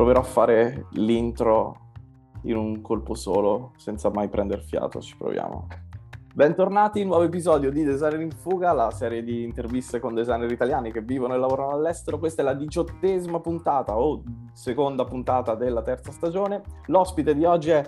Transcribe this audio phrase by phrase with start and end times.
[0.00, 1.76] proverò a fare l'intro
[2.44, 5.66] in un colpo solo, senza mai prendere fiato, ci proviamo.
[6.32, 10.50] Bentornati in un nuovo episodio di Designer in Fuga, la serie di interviste con designer
[10.50, 12.18] italiani che vivono e lavorano all'estero.
[12.18, 14.22] Questa è la diciottesima puntata o
[14.54, 16.62] seconda puntata della terza stagione.
[16.86, 17.84] L'ospite di oggi è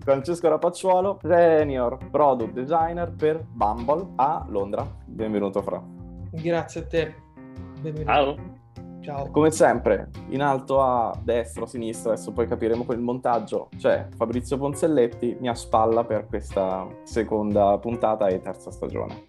[0.00, 4.84] Francesco Rapacciuolo, Senior Product Designer per Bumble a Londra.
[5.04, 5.80] Benvenuto Fra.
[6.32, 7.14] Grazie a te.
[7.80, 8.10] Benvenuto.
[8.12, 8.57] Ciao.
[9.00, 9.30] Ciao.
[9.30, 13.68] Come sempre, in alto a destra o a sinistra, adesso poi capiremo con il montaggio,
[13.76, 19.24] c'è Fabrizio Ponzelletti, mia spalla per questa seconda puntata e terza stagione.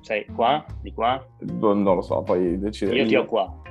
[0.00, 0.64] Sei qua?
[0.80, 1.24] Di qua?
[1.40, 3.02] Non, non lo so, poi decideremo.
[3.02, 3.62] Io ti ho qua.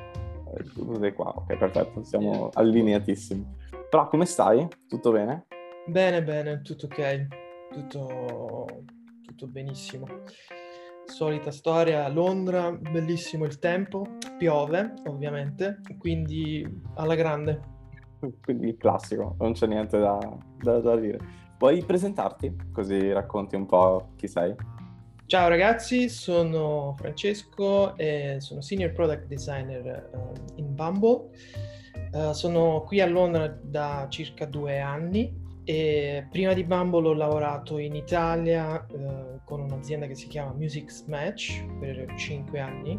[0.73, 3.45] Tu sei qua, ok, perfetto, siamo allineatissimi.
[3.89, 4.67] Però come stai?
[4.87, 5.45] Tutto bene?
[5.85, 7.27] Bene, bene, tutto ok,
[7.69, 8.65] tutto,
[9.23, 10.05] tutto benissimo
[11.07, 14.05] solita storia, Londra, bellissimo il tempo,
[14.37, 17.75] piove ovviamente, quindi alla grande.
[18.41, 20.17] Quindi il classico, non c'è niente da,
[20.61, 21.19] da, da dire.
[21.57, 24.55] Vuoi presentarti così racconti un po' chi sei?
[25.25, 31.29] Ciao ragazzi, sono Francesco e sono Senior Product Designer uh, in Bumble.
[32.11, 37.77] Uh, sono qui a Londra da circa due anni e prima di Bumble ho lavorato
[37.77, 42.97] in Italia eh, con un'azienda che si chiama Music Match per 5 anni.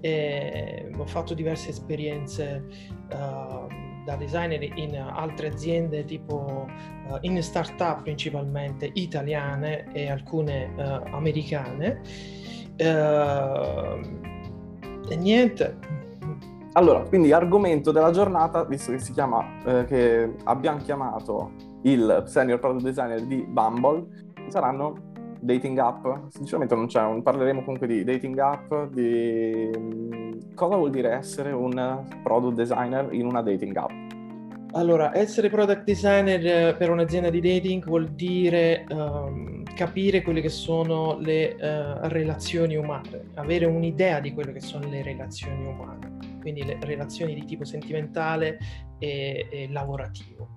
[0.00, 2.64] E ho fatto diverse esperienze
[3.12, 3.68] uh,
[4.04, 12.00] da designer in altre aziende tipo uh, in startup principalmente italiane e alcune uh, americane.
[12.76, 14.00] E
[15.16, 15.78] niente.
[16.72, 22.58] Allora, quindi argomento della giornata, visto che si chiama, eh, che abbiamo chiamato il senior
[22.58, 24.06] product designer di Bumble,
[24.48, 26.06] saranno dating app.
[26.28, 27.22] Sinceramente non c'è un...
[27.22, 29.70] parleremo comunque di dating app, di
[30.54, 33.90] cosa vuol dire essere un product designer in una dating app.
[34.76, 40.48] Allora, essere product designer eh, per un'azienda di dating vuol dire um, capire quelle che
[40.48, 46.64] sono le uh, relazioni umane, avere un'idea di quelle che sono le relazioni umane, quindi
[46.64, 48.58] le relazioni di tipo sentimentale
[48.98, 50.56] e, e lavorativo.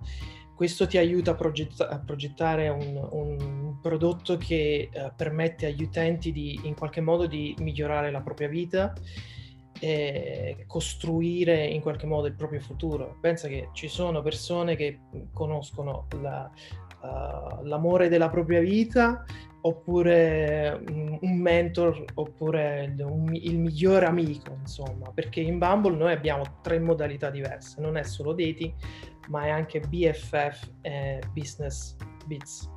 [0.58, 6.32] Questo ti aiuta a, progett- a progettare un, un, prodotto che uh, permette agli utenti
[6.32, 8.92] di in qualche modo di migliorare la propria vita
[9.80, 13.20] e costruire in qualche modo il proprio futuro.
[13.22, 15.02] Pensa che ci sono persone che
[15.32, 16.50] conoscono la,
[17.02, 19.26] uh, l'amore della propria vita
[19.68, 20.82] oppure
[21.22, 27.82] un mentor oppure il, migliore amico, insomma, perché in Bumble noi abbiamo tre modalità diverse,
[27.82, 28.74] non è solo dating,
[29.28, 31.96] ma è anche BFF e Business
[32.26, 32.70] Bits.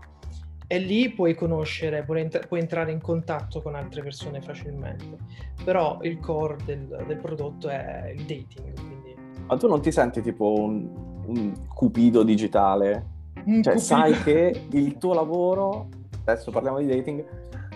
[0.67, 5.17] E lì puoi conoscere, puoi, ent- puoi, entrare in contatto con altre persone facilmente.
[5.65, 8.73] Però il core del, del prodotto è il dating.
[8.75, 9.17] Quindi...
[9.47, 10.89] Ma tu non ti senti tipo un,
[11.27, 13.19] un cupido digitale?
[13.47, 13.79] Un cioè, cupido.
[13.79, 15.89] sai che il tuo lavoro,
[16.25, 17.25] adesso parliamo di dating,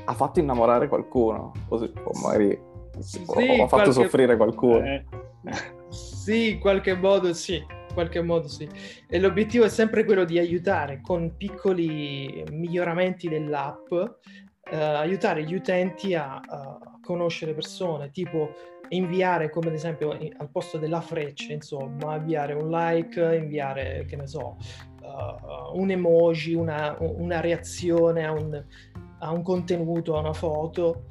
[0.04, 1.52] ha fatto innamorare qualcuno.
[1.68, 2.58] O, o magari
[2.98, 3.92] sì, o, ha fatto qualche...
[3.92, 4.84] soffrire qualcuno.
[4.84, 5.04] Eh.
[5.88, 7.62] Sì, in qualche modo sì
[7.94, 8.68] qualche modo sì.
[9.08, 13.90] E l'obiettivo è sempre quello di aiutare con piccoli miglioramenti dell'app,
[14.70, 18.52] eh, aiutare gli utenti a, a, conoscere persone, tipo
[18.88, 24.26] inviare come ad esempio al posto della freccia, insomma, inviare un like, inviare, che ne
[24.26, 24.56] so,
[25.04, 28.64] uh, un emoji, una, una reazione a un,
[29.18, 31.04] a un, contenuto, a una foto.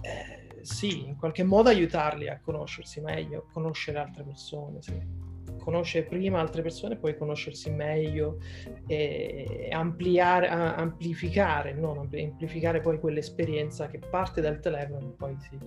[0.00, 4.82] Eh, sì, in qualche modo aiutarli a conoscersi meglio, conoscere altre persone.
[4.82, 5.28] Sì
[5.60, 8.38] conoscere prima altre persone, poi conoscersi meglio
[8.86, 15.58] e ampliare, amplificare, non amplificare poi quell'esperienza che parte dal telefono e poi si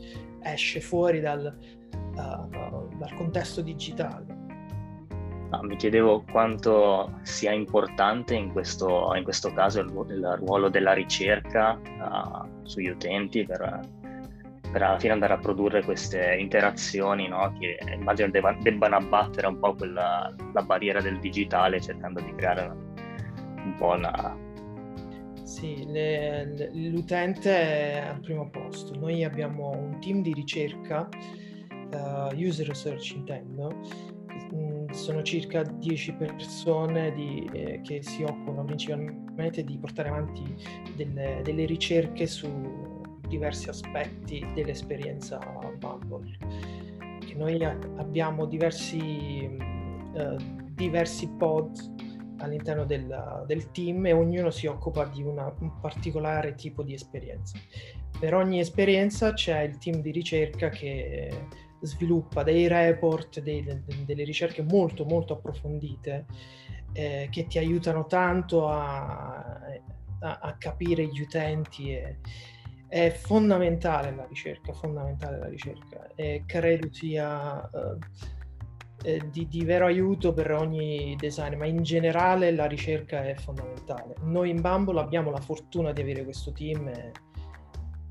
[0.41, 1.55] esce fuori dal,
[1.93, 4.42] uh, dal contesto digitale.
[5.61, 11.79] Mi chiedevo quanto sia importante in questo, in questo caso il, il, ruolo della ricerca
[11.79, 14.01] uh, sugli utenti per
[14.73, 17.53] per alla fine andare a produrre queste interazioni no?
[17.59, 22.75] che immagino debba, debbano abbattere un po' quella, la barriera del digitale cercando di creare
[23.63, 24.35] un po' una...
[25.43, 28.97] Sì, le, l'utente è al primo posto.
[28.97, 31.07] Noi abbiamo un team di ricerca,
[31.69, 33.79] uh, user research intendo,
[34.93, 40.43] sono circa 10 persone di, eh, che si occupano principalmente di portare avanti
[40.95, 45.39] delle, delle ricerche su diversi aspetti dell'esperienza
[45.77, 46.37] Bumble.
[47.19, 49.49] Che noi abbiamo diversi,
[50.13, 50.35] uh,
[50.73, 51.71] diversi pod
[52.37, 57.57] all'interno del, del, team e ognuno si occupa di una, un particolare tipo di esperienza.
[58.19, 61.29] Per ogni esperienza c'è il team di ricerca che
[61.85, 66.25] sviluppa dei report, dei, de, delle ricerche molto molto approfondite
[66.93, 69.59] eh, che ti aiutano tanto a,
[70.19, 72.17] a, a capire gli utenti e,
[72.93, 77.97] è fondamentale la ricerca, fondamentale la ricerca e credo sia uh,
[79.03, 84.13] eh, di, di, vero aiuto per ogni design, ma in generale la ricerca è fondamentale.
[84.21, 87.17] Noi in Bumble abbiamo la fortuna di avere questo team ed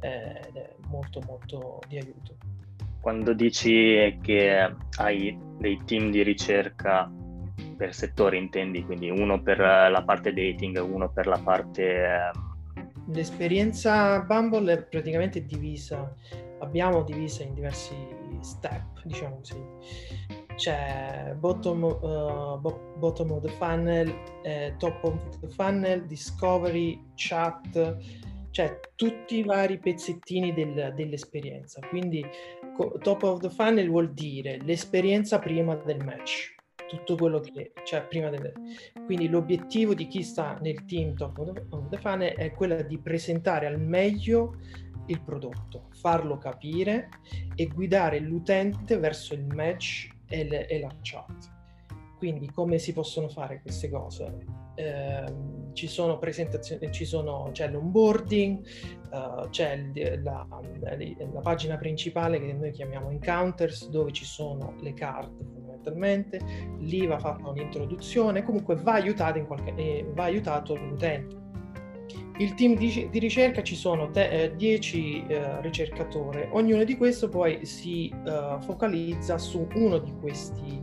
[0.01, 2.52] è molto molto di aiuto.
[3.03, 7.13] Quando dici che hai dei team di ricerca
[7.77, 12.53] per settore intendi, quindi uno per la parte dating, uno per la parte ehm,
[13.09, 16.15] L'esperienza Bumble è praticamente divisa,
[16.61, 17.95] abbiamo divisa in diversi
[18.41, 19.57] step, diciamo così.
[20.55, 22.61] C'è bottom, uh,
[22.99, 27.97] bottom of the funnel, eh, top of the funnel, discovery, chat,
[28.53, 31.81] cioè tutti i vari pezzettini del, dell'esperienza.
[31.89, 32.25] Quindi
[33.01, 36.55] top of the funnel vuol dire l'esperienza prima del match
[36.93, 38.53] tutto quello che c'è prima del...
[39.07, 43.67] Quindi l'obiettivo di chi sta nel team Top of the Funnel è quello di presentare
[43.67, 44.59] al meglio
[45.07, 47.09] il prodotto, farlo capire
[47.55, 51.62] e guidare l'utente verso il match e, le, e la chat.
[52.23, 54.47] Quindi come si possono fare queste cose?
[54.77, 55.25] Eh,
[55.73, 58.65] ci sono presentazioni, ci sono, c'è l'onboarding,
[59.11, 59.91] uh, c'è
[60.23, 66.39] la, la, pagina principale che noi chiamiamo encounters dove ci sono le card fondamentalmente,
[66.79, 71.41] lì va fatta un'introduzione, comunque va aiutato, in qualche, eh, va aiutato l'utente.
[72.39, 77.67] Il team di, di ricerca ci sono 10 eh, eh, ricercatori, ognuno di questi poi
[77.67, 80.83] si eh, focalizza su uno di questi,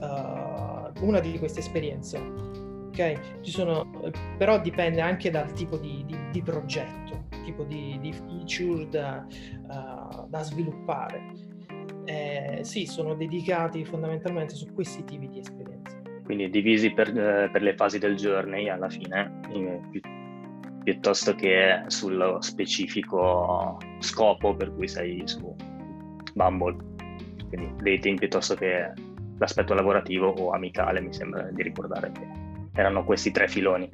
[0.00, 0.69] uh,
[1.00, 2.18] una di queste esperienze.
[2.88, 3.18] Okay?
[3.42, 3.90] Ci sono,
[4.36, 9.26] però dipende anche dal tipo di, di, di progetto, tipo di, di feature da,
[9.68, 11.48] uh, da sviluppare
[12.10, 16.02] eh, sì, sono dedicati fondamentalmente su questi tipi di esperienze.
[16.24, 20.02] Quindi divisi per, eh, per le fasi del journey alla fine, in, pi-
[20.82, 25.54] piuttosto che sullo specifico scopo per cui sei su
[26.34, 26.76] Bumble.
[27.48, 28.92] Quindi dating piuttosto che
[29.40, 32.26] l'aspetto lavorativo o amicale, mi sembra di ricordare che
[32.74, 33.88] erano questi tre filoni.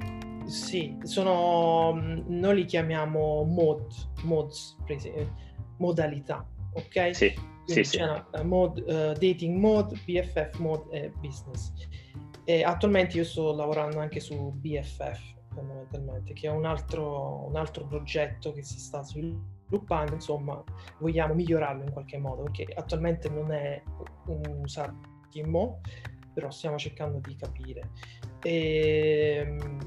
[0.45, 3.85] Sì, sono, noi li chiamiamo mod,
[4.23, 4.77] mods,
[5.77, 7.15] modalità, ok?
[7.15, 8.43] Sì quindi sì, sì.
[8.43, 11.73] Mode, uh, dating mode, BFF mode e business.
[12.45, 17.85] E attualmente io sto lavorando anche su BFF fondamentalmente, che è un altro, un altro
[17.85, 20.63] progetto che si sta sviluppando, insomma
[20.99, 23.81] vogliamo migliorarlo in qualche modo, perché attualmente non è
[24.27, 24.65] un
[25.31, 25.79] usato
[26.33, 27.89] però stiamo cercando di capire.
[28.43, 29.77] E, ehm,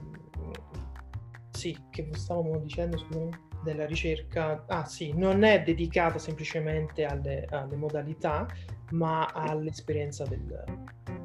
[1.51, 3.49] sì, che stavamo dicendo, scusami?
[3.63, 8.47] della ricerca, ah sì, non è dedicata semplicemente alle, alle modalità,
[8.93, 10.65] ma all'esperienza del,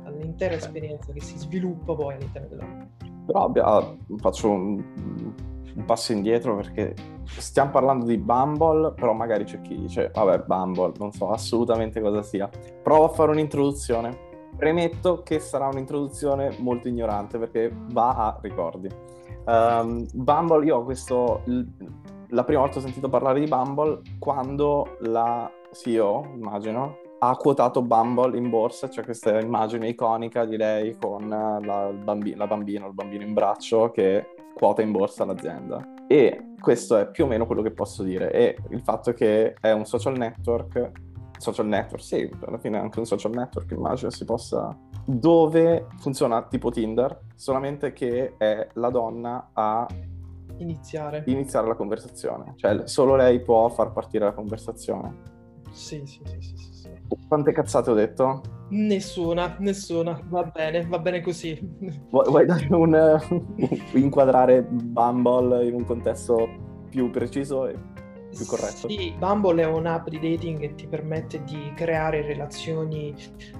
[0.03, 2.87] all'intera esperienza che si sviluppa poi all'interno della...
[3.25, 5.33] Però abbia, faccio un,
[5.75, 6.93] un, passo indietro perché
[7.25, 12.21] stiamo parlando di Bumble, però magari c'è chi dice, vabbè, Bumble, non so assolutamente cosa
[12.21, 12.49] sia.
[12.81, 14.33] Provo a fare un'introduzione.
[14.55, 18.87] Premetto che sarà un'introduzione molto ignorante perché va a ricordi.
[19.45, 21.41] Um, Bumble, io ho questo
[22.29, 28.37] la prima volta ho sentito parlare di Bumble quando la CEO, immagino, ha quotato Bumble
[28.37, 33.23] in borsa, c'è questa immagine iconica di lei con la, bambi- la bambina, il bambino
[33.23, 35.93] in braccio che quota in borsa l'azienda.
[36.07, 38.31] E questo è più o meno quello che posso dire.
[38.31, 40.91] E il fatto che è un social network,
[41.37, 44.75] social network, sì, alla fine è anche un social network, immagino si possa...
[45.05, 49.85] dove funziona tipo Tinder, solamente che è la donna a
[50.57, 51.23] iniziare.
[51.25, 52.53] iniziare la conversazione.
[52.55, 55.33] Cioè, solo lei può far partire la conversazione.
[55.71, 56.89] Sì, sì, sì, sì, sì.
[57.27, 58.41] Quante cazzate ho detto?
[58.69, 60.19] Nessuna, nessuna.
[60.27, 61.57] Va bene, va bene così.
[62.09, 63.19] Vuoi, vuoi dare un,
[63.93, 66.47] inquadrare Bumble in un contesto
[66.89, 67.75] più preciso e
[68.35, 68.89] più corretto?
[68.89, 73.13] Sì, Bumble è un'app di dating che ti permette di creare relazioni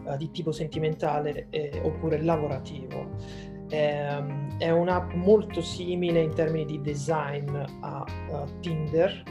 [0.06, 4.24] uh, di tipo sentimentale eh, oppure lavorativo è,
[4.58, 9.24] è un'app molto simile in termini di design a, a Tinder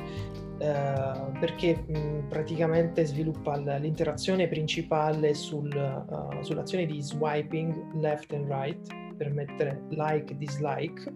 [0.57, 8.79] Uh, perché mh, praticamente sviluppa l'interazione principale sul, uh, sull'azione di swiping left and right
[9.17, 11.13] per mettere like e dislike,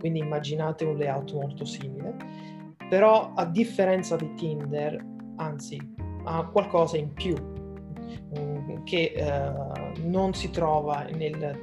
[0.00, 2.14] quindi immaginate un layout molto simile,
[2.90, 5.02] però a differenza di Tinder,
[5.36, 5.80] anzi
[6.24, 11.58] ha qualcosa in più mh, che uh, non si trova nel,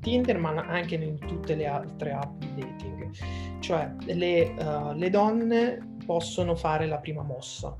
[0.00, 3.10] Tinder ma anche in tutte le altre app di dating.
[3.58, 7.76] Cioè le, uh, le donne possono fare la prima mossa.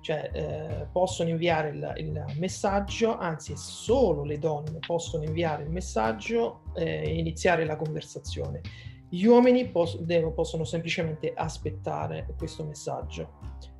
[0.00, 6.62] Cioè eh, possono inviare il, il, messaggio, anzi solo le donne possono inviare il messaggio
[6.74, 8.62] e iniziare la conversazione.
[9.10, 13.32] Gli uomini pos- devo, possono semplicemente aspettare questo messaggio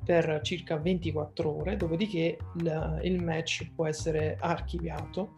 [0.05, 5.33] per circa 24 ore, dopodiché il, il match può essere archiviato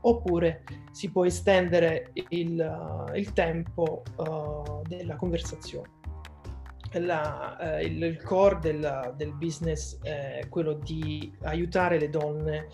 [0.00, 6.00] oppure si può estendere il, il tempo uh, della conversazione.
[7.00, 12.68] La, uh, il, il, core del, del, business è quello di aiutare le donne,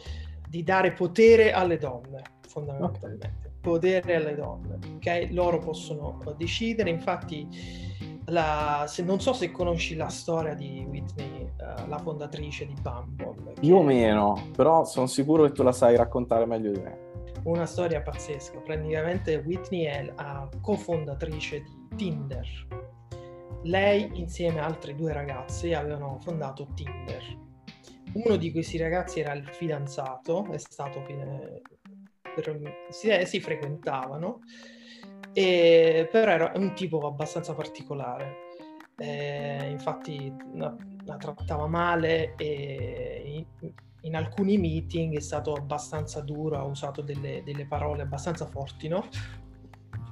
[0.49, 3.53] di dare potere alle donne, fondamentalmente.
[3.61, 5.29] Potere alle donne, ok?
[5.31, 7.47] Loro possono decidere, infatti
[8.27, 13.53] la, se, non so se conosci la storia di Whitney, uh, la fondatrice di Bumble.
[13.61, 17.07] Più o meno, però sono sicuro che tu la sai raccontare meglio di me
[17.45, 18.59] una storia pazzesca.
[18.61, 22.47] Praticamente Whitney è la cofondatrice di Tinder.
[23.69, 27.23] Lei insieme a altre due ragazze avevano fondato Tinder.
[28.15, 31.61] Uno di questi ragazzi era il fidanzato, è stato per,
[32.89, 34.41] si, eh, si frequentavano,
[35.35, 38.47] e, però era un tipo abbastanza particolare.
[38.97, 43.47] Eh, infatti la, la, trattava male e
[44.01, 49.07] in alcuni meeting è stato abbastanza duro, ha usato delle, delle parole abbastanza forti, no?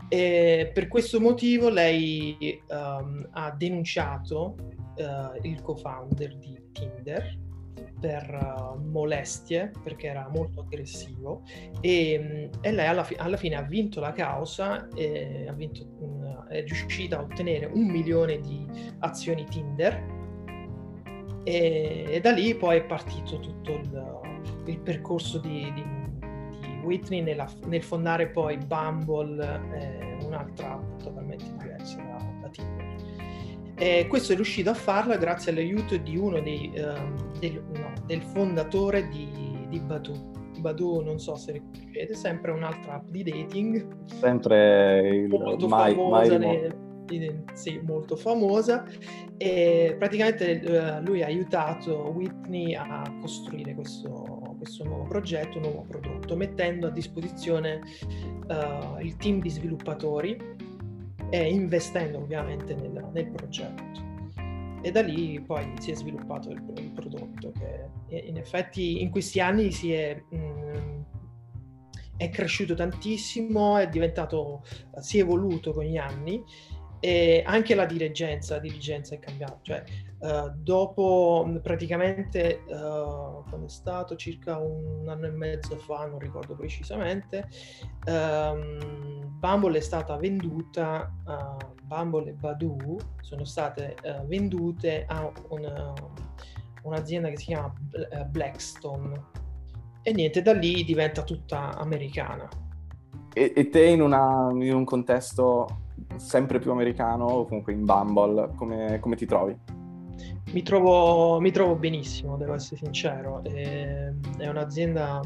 [0.09, 4.55] E per questo motivo lei um, ha denunciato
[4.97, 7.39] uh, il co-founder di Tinder
[7.99, 11.43] per uh, molestie perché era molto aggressivo
[11.81, 16.63] e, e lei alla, fi- alla, fine ha vinto la causa e vinto, uh, è
[16.65, 18.67] riuscita a ottenere un milione di
[19.01, 20.15] azioni Tinder
[21.43, 24.21] e, e, da lì poi è partito tutto il,
[24.67, 25.85] il percorso di, di,
[26.87, 32.95] Whitney nella, nel fondare poi Bumble, eh, un'altra app totalmente diversa da, da Tinder.
[33.78, 38.23] E questo è riuscito a farla grazie all'aiuto di uno dei, um, del, no, del,
[38.23, 40.33] fondatore di, di Badoo.
[40.61, 43.87] Badoo, non so se riconoscete, sempre un'altra app di dating.
[44.07, 46.75] Sempre il molto mai, famosa mai,
[47.09, 48.85] nel, sì, molto famosa
[49.37, 56.35] e praticamente uh, lui ha aiutato Whitney a costruire questo, questo, nuovo progetto, nuovo prodotto,
[56.35, 57.80] mettendo a disposizione
[58.49, 60.37] uh, il team di sviluppatori
[61.30, 64.04] e investendo ovviamente nel, nel, progetto.
[64.82, 69.40] E da lì poi si è sviluppato il, il prodotto che in effetti in questi
[69.40, 70.20] anni si è...
[70.30, 70.85] Mh, mm,
[72.18, 74.64] è cresciuto tantissimo, è diventato,
[75.00, 76.42] si è evoluto con gli anni
[76.99, 79.85] e anche la dirigenza, la dirigenza è cambiata, cioè
[80.18, 86.54] uh, dopo praticamente uh, quando è stato circa un anno e mezzo fa, non ricordo
[86.54, 87.49] precisamente,
[88.06, 93.96] um, Bumble è stata venduta, uh, Bumble e Badoo sono state
[94.26, 95.92] vendute a una,
[96.82, 97.73] un'azienda che si chiama
[98.28, 99.35] Blackstone
[100.02, 102.49] e niente, da lì diventa tutta americana.
[103.32, 105.66] E, e te in, una, in un contesto
[106.16, 109.75] sempre più americano o comunque in Bumble, come, come ti trovi?
[110.53, 113.43] Mi trovo, mi trovo, benissimo, devo essere sincero.
[113.43, 115.21] È, ehm, è un'azienda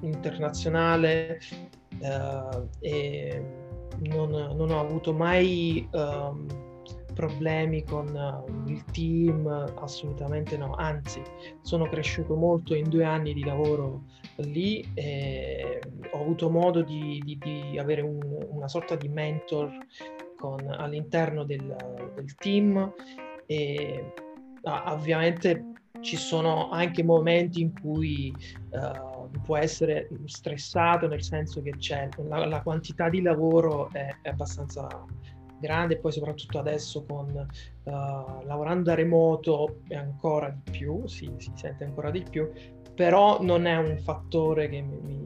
[0.00, 1.38] internazionale
[2.00, 3.44] eh, e
[4.00, 6.46] non, non, ho avuto mai um,
[7.14, 9.46] problemi con uh, il team,
[9.80, 10.74] assolutamente no.
[10.74, 11.22] Anzi,
[11.62, 14.04] sono cresciuto molto in due anni di lavoro
[14.36, 18.20] lì e ho avuto modo di, di, di avere un,
[18.50, 19.70] una sorta di mentor
[20.36, 21.74] con, all'interno del,
[22.14, 22.92] del, team
[23.46, 24.12] e
[24.66, 28.34] ovviamente ci sono anche momenti in cui
[28.70, 34.28] uh, può essere stressato nel senso che c'è la, la quantità di lavoro è, è,
[34.28, 34.86] abbastanza
[35.58, 37.28] grande poi soprattutto adesso con
[37.84, 37.90] uh,
[38.44, 42.50] lavorando da remoto è ancora di più, si, si sente ancora di più,
[42.94, 45.22] però non è un fattore che mi, mi,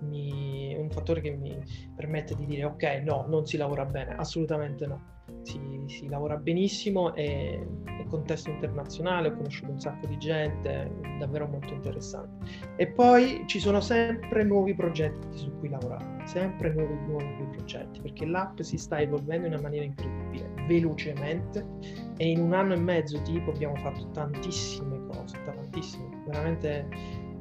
[0.00, 1.62] mi, un fattore che mi
[1.94, 5.13] permette di dire ok, no, non si lavora bene, assolutamente no.
[5.44, 11.46] Si, si lavora benissimo e nel contesto internazionale ho conosciuto un sacco di gente, davvero
[11.46, 12.46] molto interessante.
[12.76, 18.24] E poi ci sono sempre nuovi progetti su cui lavorare, sempre nuovi, nuovi progetti, perché
[18.24, 21.64] l'app si sta evolvendo in una maniera incredibile, velocemente
[22.16, 26.88] e in un anno e mezzo tipo abbiamo fatto tantissime cose, tantissime, veramente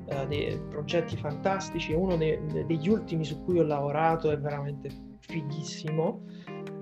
[0.05, 1.93] uh, dei progetti fantastici.
[1.93, 6.21] Uno dei, degli ultimi su cui ho lavorato è veramente fighissimo.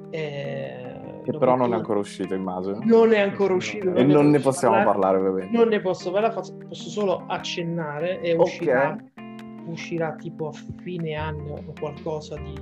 [0.09, 2.79] Eh, che però non è ancora uscito, immagino.
[2.83, 3.89] Non è ancora uscito.
[3.89, 5.57] Non e non ne possiamo parlare, parlare ovviamente.
[5.57, 8.45] Non ne posso parlare, posso solo accennare e okay.
[8.45, 8.97] uscirà,
[9.65, 10.51] uscirà tipo a
[10.81, 12.53] fine anno o qualcosa di,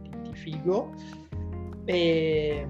[0.00, 0.92] di, di figo.
[1.84, 2.66] E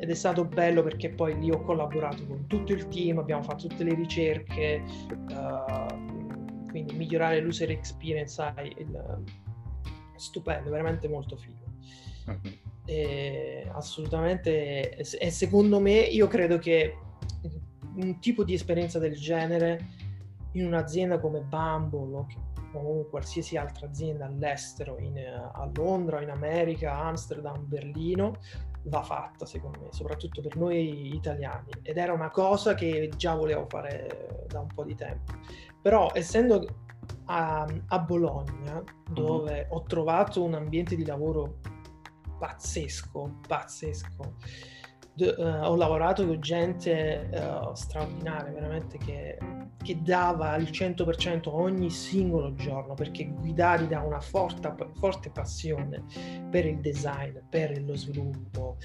[0.00, 3.66] ed è stato bello perché poi lì ho collaborato con tutto il team, abbiamo fatto
[3.66, 8.42] tutte le ricerche, uh, quindi migliorare l'user experience,
[8.78, 9.22] il,
[10.16, 11.64] stupendo, veramente molto figo.
[12.28, 12.69] Uh-huh.
[12.90, 16.96] E, assolutamente, e secondo me io credo che
[17.94, 19.78] un tipo di esperienza del genere
[20.52, 22.26] in un'azienda come Bumble o
[22.72, 28.36] o qualsiasi altra azienda all'estero, in, a Londra, in America, Amsterdam, Berlino,
[28.84, 31.70] va fatta secondo me, soprattutto per noi italiani.
[31.82, 35.32] Ed era una cosa che già volevo fare da un po' di tempo.
[35.82, 36.64] Però essendo
[37.24, 39.14] a, a Bologna, mhm.
[39.14, 39.70] dove mm-hmm.
[39.70, 41.58] ho trovato un ambiente di lavoro
[42.40, 44.34] pazzesco, pazzesco,
[45.18, 49.36] uh, ho lavorato con gente uh, straordinaria, veramente che,
[49.82, 56.04] che, dava il 100% ogni singolo giorno, perché guidati da una forte, forte passione
[56.50, 58.78] per il design, per lo sviluppo.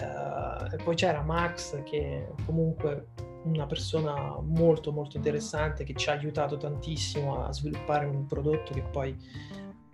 [0.00, 3.10] Uh, poi c'era Max che comunque
[3.44, 8.82] una persona molto molto interessante che ci ha aiutato tantissimo a sviluppare un prodotto che
[8.82, 9.16] poi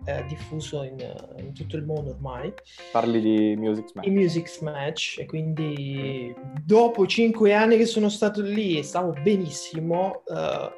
[0.05, 0.97] eh, diffuso in,
[1.37, 2.53] in, tutto il mondo ormai.
[2.91, 3.91] Parli di Music.
[4.01, 6.33] I Music Smash, e quindi
[6.63, 10.71] dopo cinque anni che sono stato lì e stavo benissimo, eh,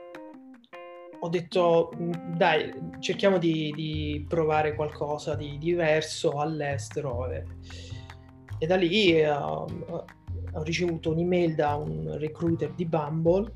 [1.20, 7.30] ho detto mm, dai, cerchiamo di, di, provare qualcosa di diverso all'estero.
[7.30, 7.44] E,
[8.60, 9.66] e da lì eh, ho
[10.64, 13.52] ricevuto un'email da un recruiter di Bumble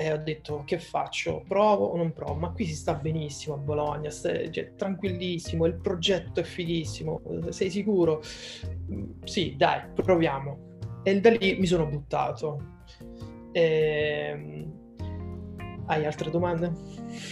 [0.00, 1.42] e ho detto che faccio?
[1.46, 2.34] Provo o non provo?
[2.34, 7.68] Ma qui si sta benissimo a Bologna, stai, cioè, tranquillissimo, il progetto è fighissimo, sei
[7.68, 8.22] sicuro?
[8.92, 10.76] Mm, sì, dai, proviamo.
[11.02, 12.76] E da lì mi sono buttato.
[13.50, 14.68] E...
[15.88, 16.72] Ehm, hai altre domande?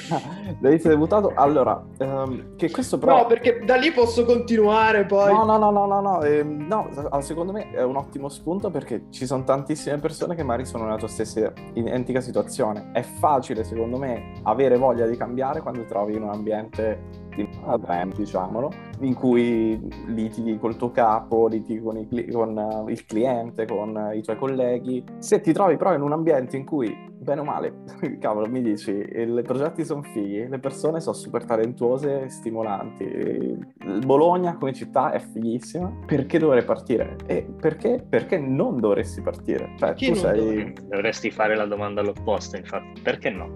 [0.59, 1.33] da lì sei debuttato?
[1.35, 3.19] Allora, um, che questo però...
[3.19, 5.33] No, perché da lì posso continuare poi.
[5.33, 6.89] No, no, no, no, no, no, eh, no,
[7.21, 10.97] secondo me è un ottimo spunto perché ci sono tantissime persone che magari sono nella
[10.97, 12.91] tua stessa identica situazione.
[12.93, 18.73] È facile, secondo me, avere voglia di cambiare quando trovi in un ambiente di diciamolo,
[19.01, 24.17] in cui litighi col tuo capo, litighi con, i, con uh, il cliente, con uh,
[24.17, 25.05] i tuoi colleghi.
[25.19, 27.85] Se ti trovi però in un ambiente in cui, bene o male,
[28.19, 33.59] cavolo, mi dici, i progetti sono fighi, le persone sono super talentuose e stimolanti,
[34.05, 37.17] Bologna come città è fighissima, perché dovrei partire?
[37.27, 39.75] E perché, perché non dovresti partire?
[39.77, 40.73] Cioè, perché tu sei...
[40.89, 43.53] Dovresti fare la domanda all'opposto, infatti, perché no?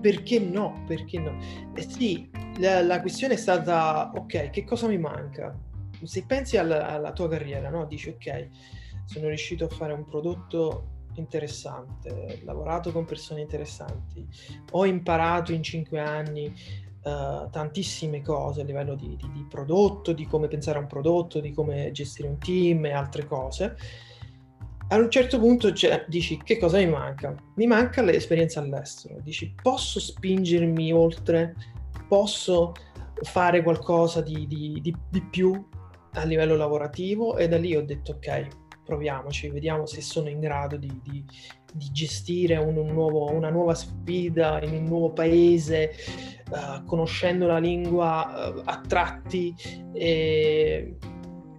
[0.00, 0.84] Perché no?
[0.86, 1.36] Perché no?
[1.74, 5.56] Eh sì, la, la, questione è stata, ok, che cosa mi manca?
[6.02, 7.86] Se pensi alla, alla tua carriera, no?
[7.86, 8.48] Dici, ok,
[9.04, 14.26] sono riuscito a fare un prodotto interessante, lavorato con persone interessanti,
[14.72, 16.46] ho imparato in cinque anni
[17.02, 21.40] uh, tantissime cose a livello di, di, di, prodotto, di come pensare a un prodotto,
[21.40, 23.76] di come gestire un team e altre cose.
[24.90, 27.34] A un certo punto cioè, dici che cosa mi manca?
[27.56, 29.20] Mi manca l'esperienza all'estero.
[29.20, 31.54] Dici posso spingermi oltre
[32.08, 32.72] posso
[33.22, 35.66] fare qualcosa di, di, di, di più
[36.12, 38.46] a livello lavorativo e da lì ho detto ok,
[38.84, 41.22] proviamoci, vediamo se sono in grado di, di,
[41.72, 45.92] di gestire un, un nuovo, una nuova sfida in un nuovo paese,
[46.50, 49.54] uh, conoscendo la lingua uh, a tratti.
[49.92, 50.96] E...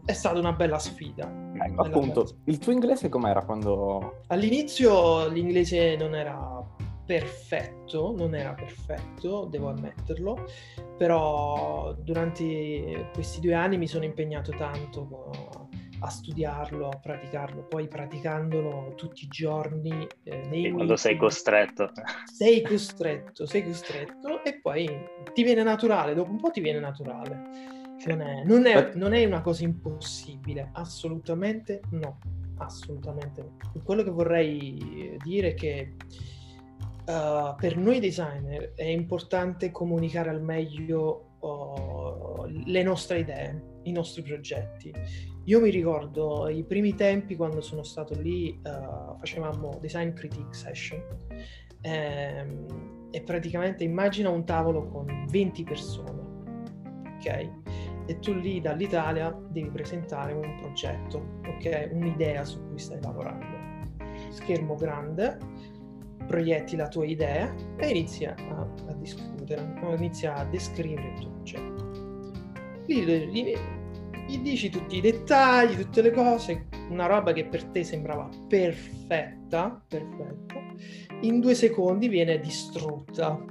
[0.04, 1.32] È stata una bella sfida.
[1.54, 2.36] Ecco, appunto, bella.
[2.46, 4.22] il tuo inglese com'era quando...
[4.28, 6.66] All'inizio l'inglese non era
[7.10, 10.46] perfetto, non era perfetto, devo ammetterlo,
[10.96, 15.32] però durante questi due anni mi sono impegnato tanto
[16.02, 20.06] a studiarlo, a praticarlo, poi praticandolo tutti i giorni.
[20.22, 21.92] Eh, nei quando sei costretto.
[22.32, 24.88] Sei costretto, sei costretto e poi
[25.34, 27.42] ti viene naturale, dopo un po' ti viene naturale.
[28.06, 32.20] Non è, non è, non è una cosa impossibile, assolutamente no,
[32.58, 33.82] assolutamente no.
[33.84, 35.96] Quello che vorrei dire è che
[37.10, 44.22] uh, per noi designer è importante comunicare al meglio uh, le nostre idee, i nostri
[44.22, 44.94] progetti.
[45.46, 51.02] Io mi ricordo i primi tempi quando sono stato lì, uh, facevamo design critique session
[51.82, 56.22] ehm, e praticamente immagina un tavolo con 20 persone,
[57.18, 57.50] ok?
[58.06, 61.90] E tu lì dall'Italia devi presentare un progetto, ok?
[61.94, 63.58] Un'idea su cui stai lavorando.
[64.30, 65.38] Schermo grande,
[66.30, 71.90] proietti la tua idea e inizi a, a discutere, inizi a descrivere il tuo progetto.
[72.86, 73.58] Quindi gli,
[74.28, 79.84] gli dici tutti i dettagli, tutte le cose, una roba che per te sembrava perfetta,
[79.88, 80.62] perfetta,
[81.22, 83.44] in due secondi viene distrutta.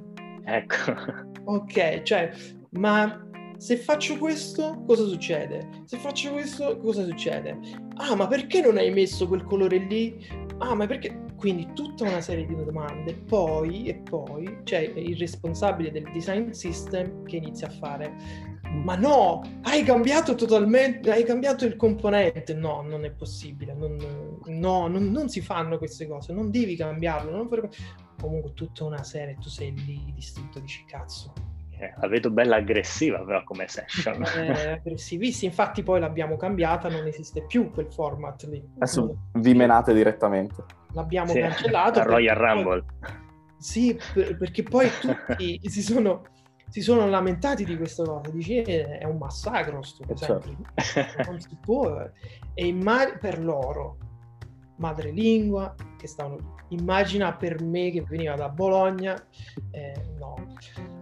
[0.45, 1.27] Ecco.
[1.45, 2.31] Ok, cioè,
[2.71, 5.69] ma se faccio questo, cosa succede?
[5.85, 7.59] Se faccio questo, cosa succede?
[7.97, 10.17] Ah, ma perché non hai messo quel colore lì?
[10.59, 11.27] Ah, ma perché?
[11.39, 13.15] Quindi tutta una serie di domande.
[13.15, 19.43] Poi, e poi, c'è il responsabile del design system che inizia a fare ma no,
[19.63, 22.55] hai cambiato totalmente, hai cambiato il componente.
[22.55, 23.97] No, non è possibile, non,
[24.45, 27.31] no, non, non, si fanno queste cose, non devi cambiarlo.
[27.31, 27.71] Non fare...
[28.21, 31.33] Comunque tutta una serie, tu sei lì distrutto, dici cazzo,
[31.81, 34.23] eh, la vedo bella aggressiva però come session.
[34.27, 38.63] È aggressivissima, infatti poi l'abbiamo cambiata, non esiste più quel format lì.
[38.77, 40.65] Adesso vi menate direttamente.
[40.93, 42.03] L'abbiamo sì, cancellato.
[42.03, 42.85] Royal Rumble.
[43.59, 46.23] Sì, per, perché poi tutti si sono,
[46.69, 48.29] si sono, lamentati di questa cosa.
[48.33, 50.57] Dici, eh, è un massacro sto eh, certo.
[51.27, 52.11] Non si può.
[52.55, 53.99] E immag- per loro,
[54.79, 56.57] madrelingua, che stavano...
[56.71, 59.15] Immagina per me che veniva da Bologna,
[59.71, 60.35] eh, no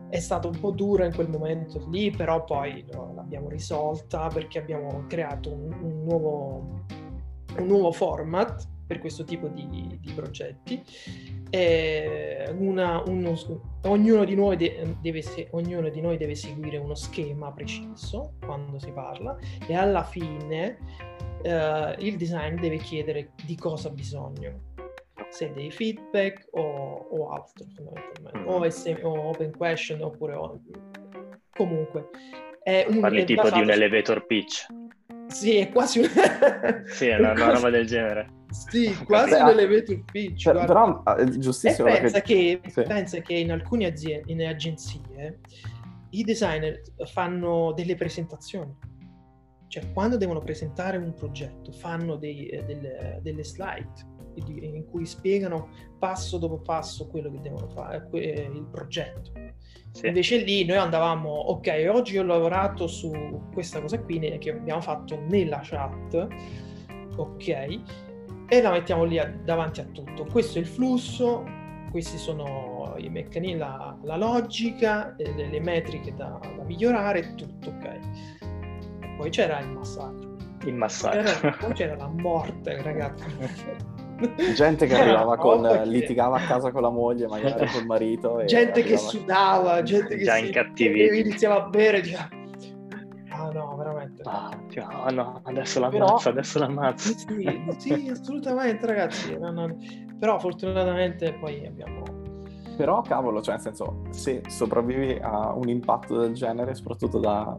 [0.08, 4.58] è stato un po' dura in quel momento lì, però poi no, l'abbiamo risolta perché
[4.58, 6.84] abbiamo creato un, un, nuovo,
[7.58, 10.82] un nuovo, format per questo tipo di, di progetti.
[12.58, 13.34] Una, uno,
[13.84, 19.36] ognuno, di de, deve, ognuno di noi deve seguire uno schema preciso quando si parla
[19.66, 20.78] e alla fine
[21.42, 24.74] eh, il design deve chiedere di cosa ha bisogno
[25.30, 28.48] se dei feedback o, o altro fondamentalmente, mm.
[28.48, 30.60] o, SM, o, open question oppure o,
[31.50, 32.08] comunque.
[32.62, 34.66] È un, Parli è tipo di un elevator pitch.
[35.28, 36.06] Sì, è quasi un...
[36.86, 38.34] sì, è una, una roba del genere.
[38.50, 40.50] Sì, quasi un elevator pitch.
[40.50, 41.88] Per, però è eh, giustissimo.
[41.88, 42.82] E pensa, che, che, sì.
[42.82, 45.40] pensa che in alcune aziende, in agenzie
[46.10, 48.74] i designer fanno delle presentazioni.
[49.68, 55.68] Cioè, quando devono presentare un progetto, fanno dei, eh, delle, delle slide in cui spiegano
[55.98, 59.30] passo dopo passo quello che devono fare, il progetto.
[59.92, 60.08] Sì.
[60.08, 63.10] Invece lì noi andavamo, ok, oggi ho lavorato su
[63.52, 66.28] questa cosa qui che abbiamo fatto nella chat,
[67.16, 67.80] ok,
[68.48, 70.26] e la mettiamo lì davanti a tutto.
[70.30, 71.44] Questo è il flusso,
[71.90, 77.84] questi sono i meccanismi, la, la logica, le, le metriche da, da, migliorare, tutto, ok.
[77.84, 80.36] E poi c'era il massacro.
[80.64, 81.56] Il massacro.
[81.58, 83.94] Poi c'era la morte, ragazzi.
[84.54, 85.86] Gente che arrivava con, no, perché...
[85.86, 88.44] litigava a casa con la moglie, magari col marito.
[88.44, 90.86] gente che sudava, gente che Già si...
[90.86, 92.00] iniziava a bere.
[92.00, 92.28] Diceva...
[93.28, 94.22] Ah no, veramente.
[94.24, 94.50] Ah,
[95.04, 96.30] oh, no, adesso l'ammazzo, Però...
[96.30, 97.12] adesso l'ammazzo.
[97.18, 99.36] Sì, sì, assolutamente ragazzi.
[99.38, 99.76] No, no.
[100.18, 102.02] Però fortunatamente poi abbiamo...
[102.76, 107.56] Però cavolo, cioè nel senso, se sopravvivi a un impatto del genere, soprattutto da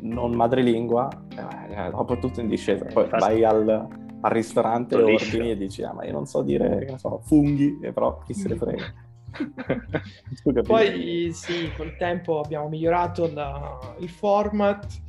[0.00, 2.84] non madrelingua, eh, dopo tutto in discesa.
[2.84, 3.22] Poi Infatti...
[3.22, 6.98] vai al al ristorante lo ordini e dici, ah ma io non so dire, che
[6.98, 8.94] so, funghi, però chi se ne frega.
[10.66, 15.00] Poi sì, col tempo abbiamo migliorato la, il format,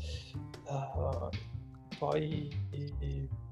[0.66, 1.30] uh,
[1.98, 2.50] poi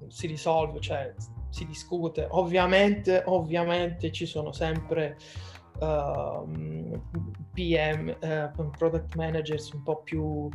[0.07, 1.13] si risolve, cioè
[1.49, 2.27] si discute.
[2.29, 5.17] Ovviamente, ovviamente ci sono sempre
[5.79, 6.99] uh,
[7.53, 10.49] PM, uh, product managers un po' più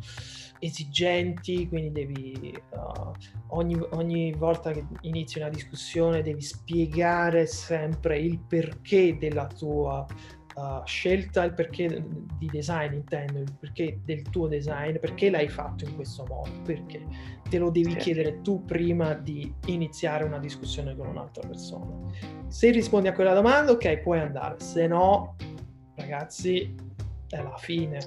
[0.59, 3.13] esigenti, quindi devi uh,
[3.49, 10.07] ogni, ogni, volta che inizi una discussione devi spiegare sempre il perché della tua
[10.55, 12.05] uh, scelta, il perché
[12.39, 17.05] di design intendo, il perché del tuo design, perché l'hai fatto in questo modo, perché
[17.49, 17.97] te lo devi sì.
[17.99, 21.95] chiedere tu prima di iniziare una discussione con un'altra persona.
[22.49, 25.37] Se rispondi a quella domanda, ok, puoi andare, se no,
[25.97, 26.75] ragazzi,
[27.29, 28.01] è la fine.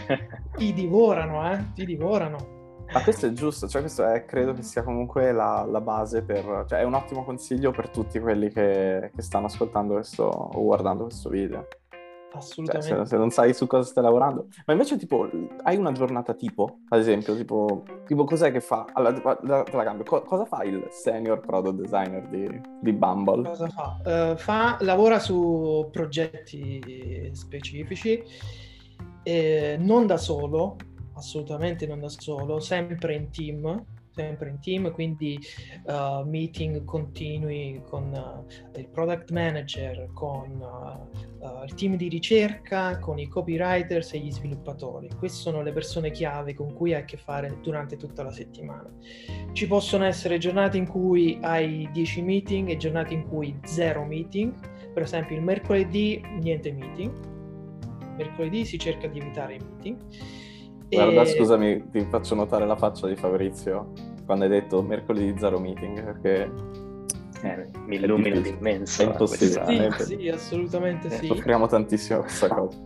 [0.56, 1.64] Ti divorano, eh?
[1.74, 2.60] Ti divorano.
[2.92, 6.66] Ma questo è giusto, cioè questo è, credo che sia comunque la, la base per...
[6.68, 11.04] Cioè è un ottimo consiglio per tutti quelli che, che stanno ascoltando questo o guardando
[11.04, 11.66] questo video.
[12.34, 12.88] Assolutamente.
[12.88, 14.46] Cioè, se, se, non sai su cosa stai lavorando.
[14.66, 15.28] Ma invece, tipo,
[15.62, 18.86] hai una giornata tipo, ad esempio, tipo, tipo cos'è che fa?
[18.92, 20.04] Allora, te la cambio.
[20.04, 23.48] Co- cosa fa il senior product designer di, di Bumble?
[23.48, 24.00] Cosa fa?
[24.04, 24.78] Uh, fa?
[24.80, 28.22] Lavora su progetti specifici,
[29.22, 30.76] eh, non da solo,
[31.14, 35.38] assolutamente non da solo, sempre in team sempre in team, quindi
[35.84, 43.18] uh, meeting continui con uh, il product manager, con uh, il team di ricerca, con
[43.18, 45.08] i copywriters e gli sviluppatori.
[45.18, 48.90] Queste sono le persone chiave con cui hai a che fare durante tutta la settimana.
[49.52, 54.54] Ci possono essere giornate in cui hai 10 meeting e giornate in cui 0 meeting.
[54.92, 57.30] Per esempio il mercoledì niente meeting.
[58.16, 59.96] Mercoledì si cerca di evitare i meeting
[60.92, 61.26] Guarda, e...
[61.26, 63.92] scusami, ti faccio notare la faccia di Fabrizio
[64.26, 66.50] quando hai detto mercoledì zero meeting, perché...
[67.42, 69.02] Eh, mi illumina l'immenso.
[69.02, 69.90] È impossibile.
[69.98, 71.26] Sì, sì, assolutamente eh, sì.
[71.26, 72.78] Soffriamo tantissimo questa cosa.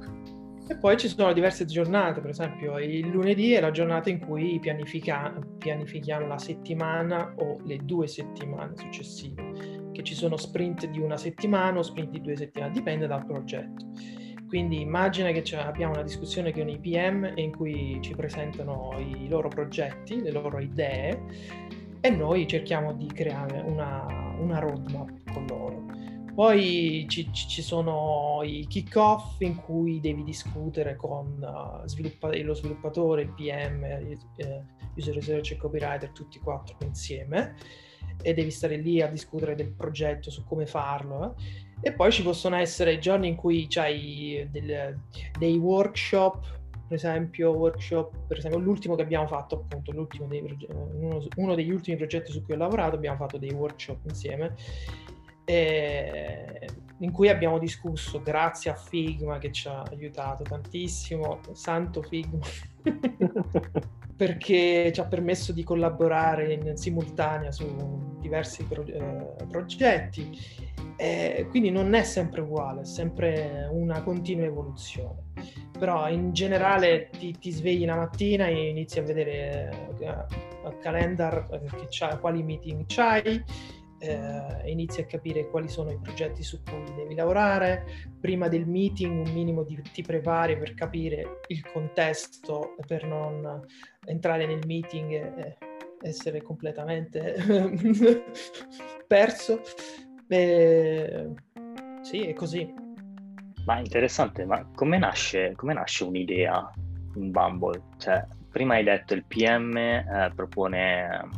[0.69, 4.59] E poi ci sono diverse giornate, per esempio il lunedì è la giornata in cui
[4.59, 11.17] pianifica, pianifichiamo la settimana o le due settimane successive, che ci sono sprint di una
[11.17, 13.85] settimana o sprint di due settimane, dipende dal progetto.
[14.49, 19.49] Quindi immagina che abbiamo una discussione con i PM in cui ci presentano i loro
[19.49, 21.21] progetti, le loro idee
[22.01, 24.07] e noi cerchiamo di creare una,
[24.39, 25.85] una roadmap con loro.
[26.33, 33.23] Poi ci, ci, sono i kick-off in cui devi discutere con uh, sviluppa- lo sviluppatore,
[33.23, 34.63] il PM, il, uh,
[34.95, 37.55] user research e copywriter, tutti e quattro insieme
[38.23, 41.25] e devi stare lì a discutere del progetto, su come farlo.
[41.25, 41.65] Eh?
[41.81, 44.99] E poi ci possono essere giorni in cui c'hai del,
[45.39, 46.55] dei workshop,
[46.89, 49.93] per esempio, workshop, per esempio l'ultimo che abbiamo fatto, appunto,
[50.27, 50.59] dei,
[51.01, 54.55] uno, uno, degli ultimi progetti su cui ho lavorato, abbiamo fatto dei workshop insieme.
[56.99, 62.45] In cui abbiamo discusso grazie a Figma che ci ha aiutato tantissimo, santo Figma,
[64.17, 71.71] perché ci ha permesso di collaborare in simultanea su diversi pro- eh, progetti eh, quindi
[71.71, 75.25] non è sempre uguale, è sempre una continua evoluzione.
[75.79, 81.49] Però in generale ti, ti svegli la mattina e inizi a vedere uh, il calendar,
[81.51, 83.45] uh, quali meeting c'hai,
[84.01, 87.85] uh, inizi a capire quali sono i progetti su cui devi lavorare.
[88.21, 93.65] Prima del meeting un minimo di, ti prepari per capire il contesto, per non
[94.07, 95.57] entrare nel meeting e
[96.03, 97.35] essere completamente
[99.07, 99.61] perso.
[100.27, 101.31] Beh,
[102.03, 102.73] sì, è così.
[103.65, 106.71] Ma interessante, ma come nasce, come nasce un'idea
[107.17, 107.83] in Bumble?
[107.99, 111.29] Cioè, prima hai detto il PM eh, propone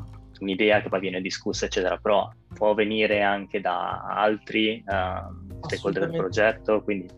[0.41, 6.17] un'idea che poi viene discussa, eccetera, però può venire anche da altri uh, stakeholder del
[6.17, 7.09] progetto, quindi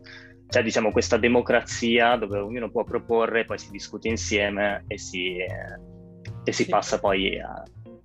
[0.51, 5.47] c'è diciamo questa democrazia dove ognuno può proporre, poi si discute insieme e si, eh,
[6.45, 6.69] e si sì.
[6.69, 7.41] passa poi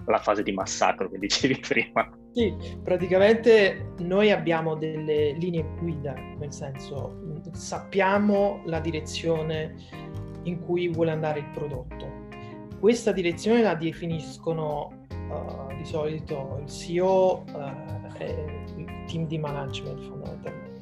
[0.05, 2.07] alla fase di massacro che dicevi prima.
[2.33, 9.73] Sì, praticamente noi abbiamo delle linee guida, nel senso sappiamo la direzione
[10.43, 12.27] in cui vuole andare il prodotto.
[12.79, 20.01] Questa direzione la definiscono uh, di solito il CEO uh, e il team di management
[20.01, 20.73] fondamentalmente.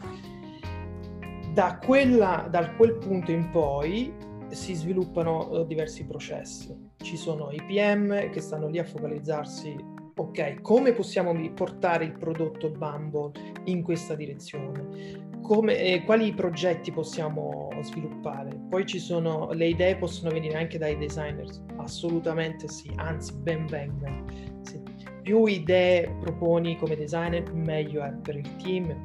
[1.53, 4.13] Da, quella, da quel punto in poi
[4.49, 6.91] si sviluppano uh, diversi processi.
[6.97, 12.69] Ci sono i PM che stanno lì a focalizzarsi ok, come possiamo portare il prodotto
[12.69, 13.31] Bumble
[13.65, 15.31] in questa direzione?
[15.43, 18.57] Come, eh, quali progetti possiamo sviluppare?
[18.69, 24.25] Poi ci sono, le idee possono venire anche dai designers, assolutamente sì, anzi ben vengano.
[24.61, 24.81] Sì.
[25.21, 28.95] Più idee proponi come designer, meglio è per il team.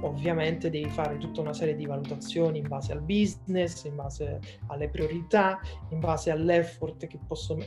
[0.00, 4.88] Ovviamente devi fare tutta una serie di valutazioni in base al business, in base alle
[4.88, 7.62] priorità, in base all'effort che possono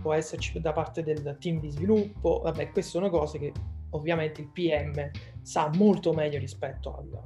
[0.00, 3.52] può esserci da parte del team di sviluppo, vabbè, queste sono cose che
[3.92, 7.22] ovviamente il PM sa molto meglio rispetto al,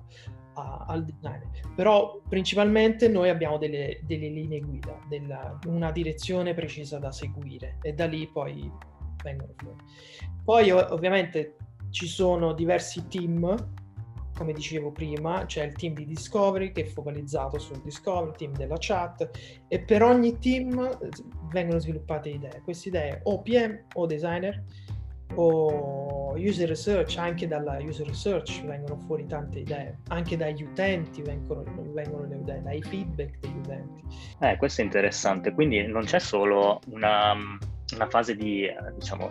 [0.54, 1.48] a, al designer.
[1.74, 7.92] Però principalmente noi abbiamo delle, delle linee guida, della, una direzione precisa da seguire e
[7.92, 8.70] da lì poi
[9.22, 9.76] vengono fuori.
[10.44, 11.56] Poi ovviamente
[11.90, 13.74] ci sono diversi team
[14.36, 18.52] come dicevo prima, c'è il team di Discovery che è focalizzato sul Discovery, il team
[18.54, 19.30] della chat
[19.66, 20.98] e per ogni team
[21.50, 22.60] vengono sviluppate idee.
[22.62, 24.62] Queste idee o PM o designer
[25.34, 31.64] o user research, anche dalla user research vengono fuori tante idee, anche dagli utenti vengono,
[31.92, 34.02] vengono le idee, dai feedback degli utenti.
[34.40, 37.34] Eh, questo è interessante, quindi non c'è solo una,
[37.94, 39.30] una fase di, eh, diciamo,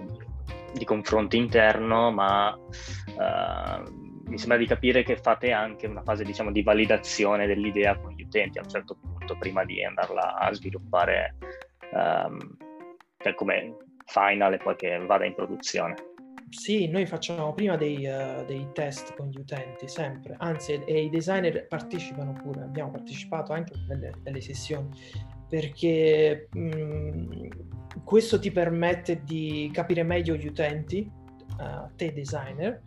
[0.73, 6.51] di confronto interno, ma uh, mi sembra di capire che fate anche una fase diciamo,
[6.51, 11.35] di validazione dell'idea con gli utenti a un certo punto prima di andarla a sviluppare
[11.91, 12.57] um,
[13.35, 15.95] come final e poi che vada in produzione.
[16.49, 21.09] Sì, noi facciamo prima dei, uh, dei test con gli utenti, sempre, anzi e i
[21.09, 23.73] designer partecipano pure, abbiamo partecipato anche
[24.23, 24.87] nelle sessioni,
[25.49, 27.47] perché mh, mm,
[28.03, 31.09] questo ti permette di capire meglio gli utenti,
[31.59, 32.81] uh, te designer,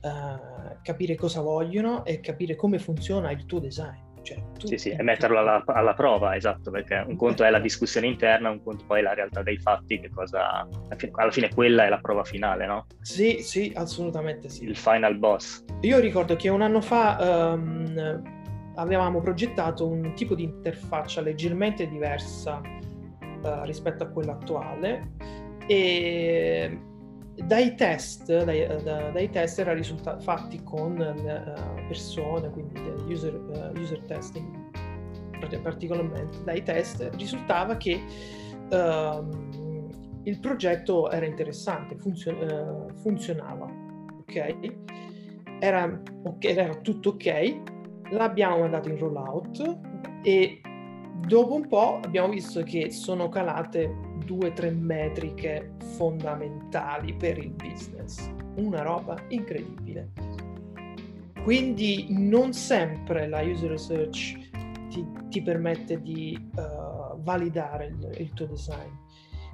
[0.00, 4.05] uh, capire cosa vogliono e capire come funziona il tuo design.
[4.26, 7.60] Cioè, tu, sì, sì, e metterlo alla, alla, prova, esatto, perché un conto è la
[7.60, 10.66] discussione interna, un conto poi è la realtà dei fatti, che cosa...
[11.12, 12.86] Alla fine quella è la prova finale, no?
[13.00, 14.64] Sì, sì, assolutamente sì.
[14.64, 15.62] Il final boss.
[15.82, 18.22] Io ricordo che un anno fa um,
[18.74, 25.12] avevamo progettato un tipo di interfaccia leggermente diversa uh, rispetto a quella attuale
[25.68, 26.78] e
[27.44, 33.78] dai test, dai, da, dai test era risultato fatti con uh, persone, quindi user, uh,
[33.78, 34.64] user testing
[35.62, 38.00] particolarmente dai test, risultava che
[38.70, 39.54] uh,
[40.22, 43.66] il progetto era interessante, uh, funzionava,
[44.20, 44.72] ok?
[45.60, 46.56] Era, okay?
[46.56, 47.62] era tutto ok,
[48.10, 49.78] l'abbiamo mandato in rollout
[50.22, 50.60] e
[51.26, 57.50] dopo un po' abbiamo visto che sono calate due o tre metriche fondamentali per il
[57.50, 58.28] business.
[58.56, 60.10] Una roba incredibile.
[61.42, 64.36] Quindi non sempre la user research
[64.90, 68.90] ti, ti permette di uh, validare il, il, tuo design.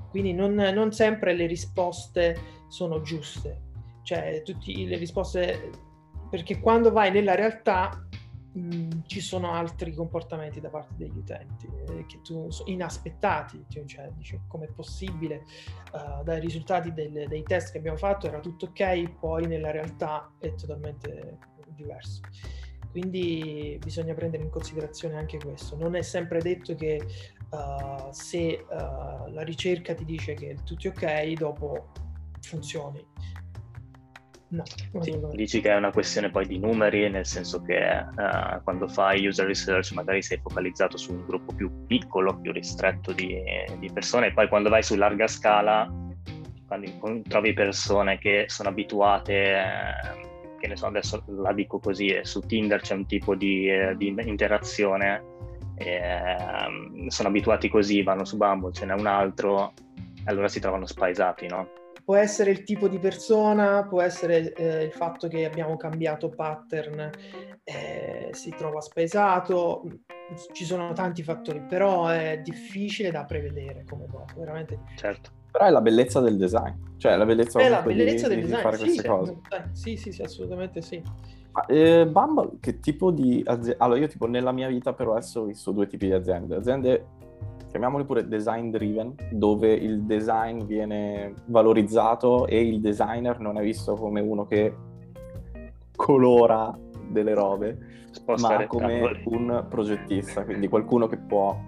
[0.08, 2.36] Quindi non, non, sempre le risposte
[2.68, 3.60] sono giuste.
[4.02, 5.70] Cioè, tutte le risposte...
[6.30, 8.06] Perché quando vai nella realtà
[8.58, 14.38] Mm, ci sono altri comportamenti da parte degli utenti eh, che tu, inaspettati, cioè dici
[14.46, 15.44] com'è possibile
[15.92, 20.30] uh, dai risultati del, dei test che abbiamo fatto era tutto ok, poi nella realtà
[20.38, 21.38] è totalmente
[21.68, 22.20] diverso.
[22.90, 25.74] Quindi bisogna prendere in considerazione anche questo.
[25.78, 27.00] Non è sempre detto che
[27.48, 31.90] uh, se uh, la ricerca ti dice che è tutto ok, dopo
[32.42, 33.02] funzioni
[34.52, 34.64] No,
[35.00, 39.26] sì, dici che è una questione poi di numeri, nel senso che uh, quando fai
[39.26, 43.34] user research magari sei focalizzato su un gruppo più piccolo, più ristretto di,
[43.78, 45.90] di persone, e poi quando vai su larga scala,
[46.98, 52.24] quando trovi persone che sono abituate, eh, che ne so, adesso la dico così, eh,
[52.26, 55.24] su Tinder c'è un tipo di, eh, di interazione,
[55.76, 56.36] eh,
[57.08, 59.72] sono abituati così, vanno su Bumble, ce n'è un altro,
[60.24, 61.80] allora si trovano spaesati, no?
[62.04, 67.10] Può essere il tipo di persona, può essere eh, il fatto che abbiamo cambiato pattern,
[67.64, 69.84] eh, si trova spesato,
[70.52, 74.80] ci sono tanti fattori, però è difficile da prevedere come dopo, veramente.
[74.96, 75.30] Certo.
[75.50, 78.50] Però è la bellezza del design, cioè la bellezza, è la bellezza di, del di
[78.50, 79.40] design, fare sì, queste sì, cose.
[79.72, 81.02] Sì, sì, sì, assolutamente sì.
[81.52, 83.84] Ma, eh, Bumble, che tipo di azienda...
[83.84, 86.56] Allora, io tipo nella mia vita però adesso ho visto due tipi di aziende.
[86.56, 87.06] Aziende
[87.72, 93.94] chiamiamoli pure design driven, dove il design viene valorizzato e il designer non è visto
[93.94, 94.74] come uno che
[95.96, 97.78] colora delle robe,
[98.10, 99.22] Sposta ma come tavoli.
[99.24, 101.58] un progettista, quindi qualcuno che può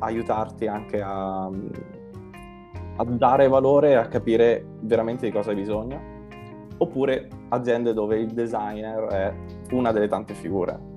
[0.00, 6.00] aiutarti anche a, a dare valore e a capire veramente di cosa hai bisogno,
[6.78, 9.34] oppure aziende dove il designer è
[9.70, 10.96] una delle tante figure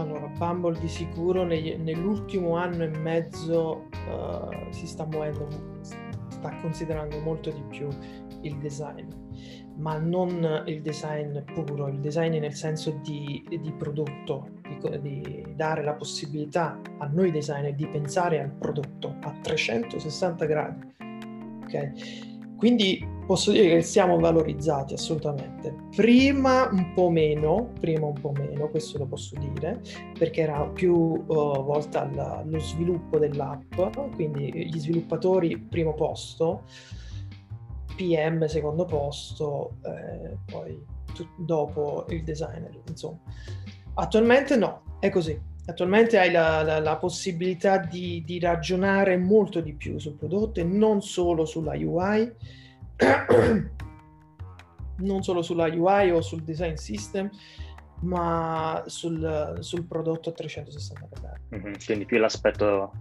[0.00, 5.48] allora, Bumble di sicuro negli, nell'ultimo anno e mezzo uh, si sta muovendo,
[6.28, 7.88] sta considerando molto di più
[8.42, 9.08] il design,
[9.76, 15.82] ma non il design puro, il design nel senso di, di prodotto, di, di, dare
[15.82, 20.94] la possibilità a noi designer di pensare al prodotto a 360 gradi.
[21.64, 21.92] Okay?
[22.56, 25.74] Quindi posso dire che siamo valorizzati assolutamente.
[25.94, 29.80] Prima un po' meno, prima un po' meno, questo lo posso dire,
[30.16, 33.74] perché era più uh, volta allo sviluppo dell'app,
[34.14, 36.62] quindi gli sviluppatori primo posto,
[37.96, 40.80] PM secondo posto, eh, poi
[41.12, 43.18] t- dopo il designer, insomma.
[43.94, 45.38] Attualmente no, è così.
[45.68, 50.64] Attualmente hai la, la, la possibilità di, di, ragionare molto di più sul prodotto e
[50.64, 52.32] non solo sulla UI,
[54.98, 57.30] non solo sulla UI o sul design system,
[58.00, 61.40] ma sul, sul prodotto a 360 gradi.
[61.54, 62.92] Mm-hmm, quindi più l'aspetto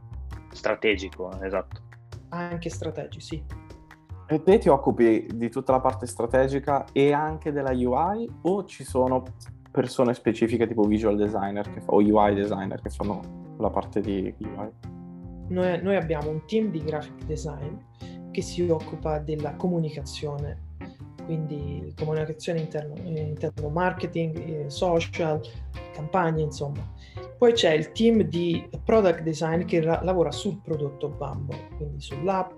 [0.51, 1.81] strategico, esatto.
[2.29, 3.43] Anche strategico, sì.
[4.27, 8.83] E te ti occupi di tutta la parte strategica e anche della UI o ci
[8.83, 9.23] sono
[9.69, 14.71] persone specifiche tipo visual designer che, o UI designer che fanno la parte di UI?
[15.49, 17.77] Noi, noi abbiamo un team di graphic design
[18.35, 20.73] che si occupa della comunicazione,
[21.23, 25.39] quindi comunicazione interno, interno marketing, eh, social,
[25.93, 26.93] campagne, insomma.
[27.37, 32.51] Poi c'è il team di product design che la- lavora sul prodotto Bumble, quindi sull'app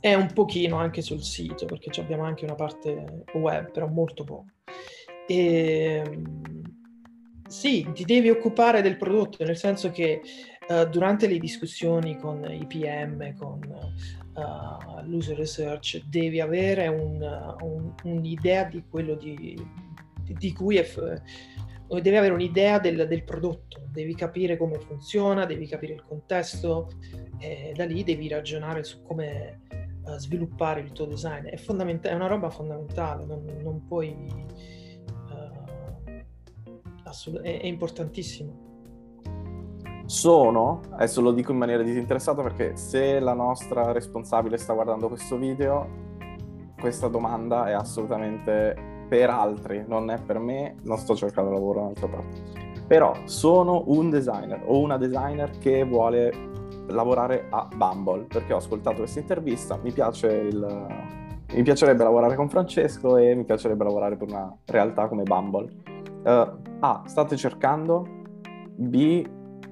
[0.00, 4.44] e un pochino anche sul sito, perché abbiamo anche una parte web, però molto poco.
[5.26, 6.42] E, ehm,
[7.48, 10.20] sì, ti devi occupare del prodotto, nel senso che
[10.68, 13.60] uh, durante le discussioni con i PM, con
[14.34, 19.56] uh, l'user research, devi avere un, un, un'idea di quello di,
[20.22, 20.86] di, cui è...
[21.88, 26.90] Devi avere un'idea del, del, prodotto, devi capire come funziona, devi capire il contesto
[27.38, 29.60] e da lì devi ragionare su come
[30.02, 31.46] uh, sviluppare il tuo design.
[31.46, 34.16] È, fondament- è una roba fondamentale, non, non puoi...
[35.30, 36.24] Uh,
[37.04, 38.65] assolut- è, è importantissimo.
[40.06, 45.36] Sono, adesso lo dico in maniera disinteressata perché se la nostra responsabile sta guardando questo
[45.36, 45.86] video,
[46.78, 51.84] questa domanda è assolutamente per altri, non è per me, non sto cercando lavoro da
[51.86, 52.42] un'altra parte.
[52.86, 56.32] Però sono un designer o una designer che vuole
[56.88, 61.14] lavorare a Bumble, perché ho ascoltato questa intervista, mi piace il...
[61.52, 65.72] Mi piacerebbe lavorare con Francesco e mi piacerebbe lavorare per una realtà come Bumble.
[66.24, 67.02] Uh, A.
[67.06, 68.04] State cercando?
[68.74, 69.24] B.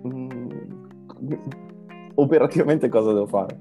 [0.05, 1.39] Mh, mm,
[2.15, 3.59] operativamente cosa devo fare?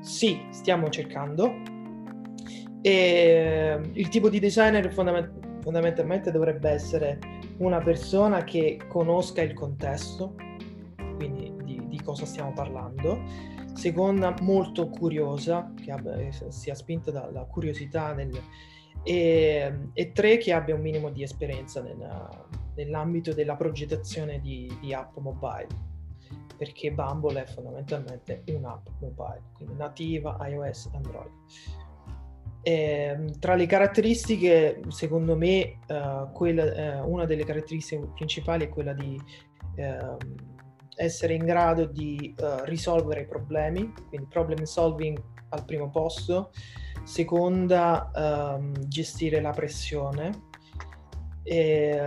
[0.00, 1.52] Sì, stiamo cercando.
[2.80, 7.18] E il tipo di designer fondament- fondamentalmente dovrebbe essere
[7.58, 10.34] una persona che conosca il contesto,
[11.16, 13.20] quindi di, di cosa stiamo parlando.
[13.74, 16.16] Seconda, molto curiosa, che abbia,
[16.48, 18.36] sia spinta dalla curiosità nel,
[19.04, 22.28] e, e, tre, che abbia un minimo di esperienza nella,
[22.74, 25.68] nell'ambito della progettazione di, di, app mobile,
[26.56, 31.30] perché Bumble è fondamentalmente un'app mobile, quindi nativa iOS Android.
[32.64, 38.92] Eh, tra le caratteristiche, secondo me, uh, quella, uh, una delle caratteristiche principali è quella
[38.92, 39.20] di
[39.76, 40.16] uh,
[40.96, 45.20] essere in grado di eh, risolvere i problemi, quindi problem solving
[45.50, 46.52] al primo posto.
[47.04, 50.50] Seconda, um, gestire la pressione.
[51.42, 52.00] E,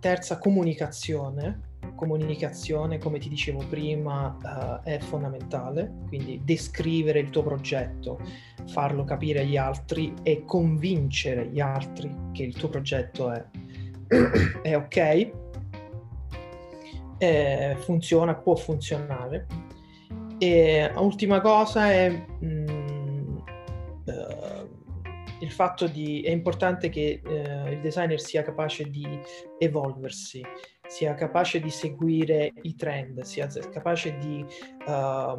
[0.00, 8.18] terza, comunicazione comunicazione, come ti dicevo prima, uh, è fondamentale, quindi descrivere il tuo progetto,
[8.66, 13.44] farlo capire agli altri e convincere gli altri che il tuo progetto è,
[14.62, 15.30] è ok,
[17.18, 19.46] eh, funziona, può funzionare.
[20.38, 22.73] E ultima cosa è mh, mm,
[25.44, 29.06] il fatto di è importante che uh, il designer sia capace di
[29.58, 30.42] evolversi
[30.86, 34.44] sia capace di seguire i trend, sia capace di
[34.86, 35.36] uh,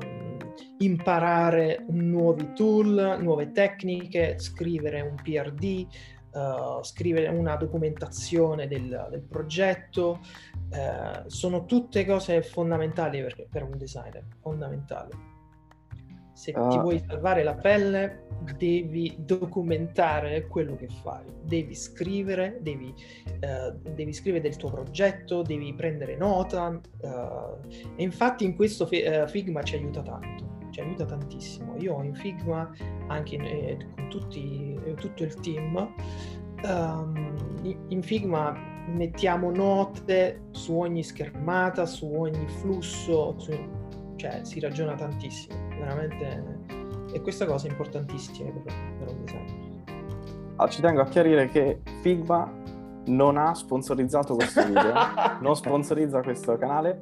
[0.79, 5.87] imparare nuovi tool, nuove tecniche, scrivere un PRD,
[6.33, 10.19] uh, scrivere una documentazione del, del progetto.
[10.71, 15.33] Uh, sono tutte cose fondamentali per, per un designer, fondamentali
[16.35, 18.23] se uh, ti vuoi salvare la pelle,
[18.57, 22.93] devi documentare quello che fai, devi scrivere, devi,
[23.25, 26.67] uh, devi scrivere del tuo progetto, devi prendere nota.
[26.67, 31.77] Uh, e infatti in questo Figma ci aiuta tanto, ci aiuta tantissimo.
[31.77, 32.69] Io in Figma,
[33.07, 35.93] anche eh, con tutti, tutto il team,
[36.65, 43.53] um, in Figma mettiamo note su ogni schermata, su ogni flusso, su,
[44.17, 49.73] cioè si ragiona tantissimo veramente e questa cosa è importantissima per, per un designer.
[50.57, 52.51] Ah, ci tengo a chiarire che Figma
[53.05, 54.93] non ha sponsorizzato questo video,
[55.39, 56.99] non sponsorizza questo canale,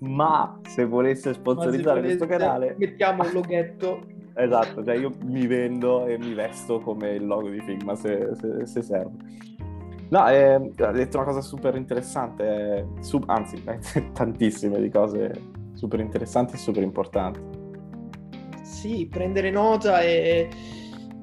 [0.00, 2.74] ma se volesse sponsorizzare se volesse, questo canale...
[2.76, 4.06] Mettiamo un loghetto.
[4.34, 8.66] esatto, cioè io mi vendo e mi vesto come il logo di Figma se, se,
[8.66, 9.16] se serve.
[10.08, 13.62] No, eh, ha detto una cosa super interessante, eh, sub, anzi,
[14.12, 17.40] tantissime di cose super interessanti e super importanti.
[18.62, 20.48] Sì, prendere nota e,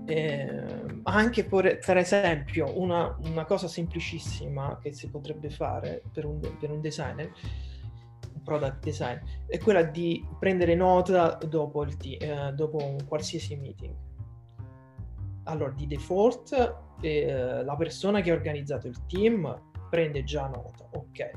[0.06, 0.66] e
[1.04, 6.72] anche per, per esempio una, una, cosa semplicissima che si potrebbe fare per un, per
[6.72, 7.32] un designer
[8.44, 13.94] product design è quella di prendere nota dopo, il eh, dopo un qualsiasi meeting
[15.44, 21.32] allora di default eh, la persona che ha organizzato il team prende già nota ok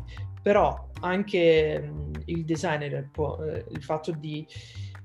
[0.48, 1.92] però anche
[2.24, 4.46] il designer, eh, il fatto di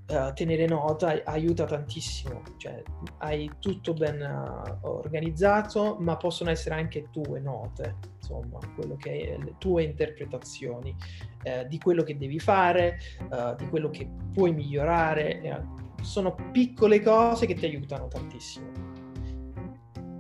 [0.08, 2.82] uh, tenere nota aiuta tantissimo, cioè
[3.18, 9.38] hai tutto ben uh, organizzato, ma possono essere anche tue note, insomma, quello che è,
[9.38, 10.96] le tue interpretazioni
[11.44, 15.62] eh, di quello che devi fare, uh, di quello che puoi migliorare, eh,
[16.02, 18.72] sono piccole cose che ti aiutano tantissimo.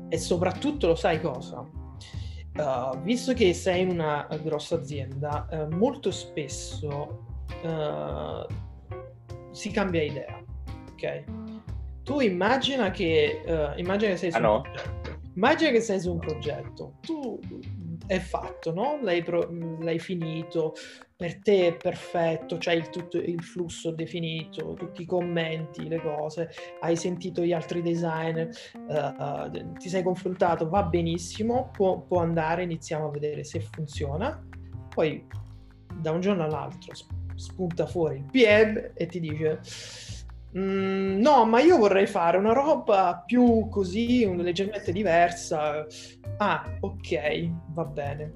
[0.09, 1.65] E soprattutto lo sai cosa?
[2.55, 7.25] Uh, visto che sei in una grossa azienda, uh, molto spesso
[7.63, 8.45] uh,
[9.51, 10.39] si cambia idea,
[10.91, 11.23] ok?
[12.03, 13.41] Tu immagina che,
[13.77, 14.61] immagina che sei su ah, no?
[15.35, 17.39] immagina che sei su un progetto, tu
[18.05, 18.99] è fatto, no?
[19.01, 19.49] L'hai, pro-
[19.79, 20.73] l'hai finito,
[21.15, 26.49] per te è perfetto, c'hai il, tutto, il flusso definito, tutti i commenti, le cose,
[26.81, 28.49] hai sentito gli altri designer,
[28.87, 34.45] uh, uh, ti sei confrontato, va benissimo, può, può, andare, iniziamo a vedere se funziona,
[34.89, 35.25] poi
[35.99, 36.93] da un giorno all'altro
[37.35, 39.59] spunta fuori il PM e ti dice
[40.57, 45.85] Mm, no, ma io vorrei fare una roba più così, leggermente diversa.
[46.37, 48.33] Ah, ok, va bene.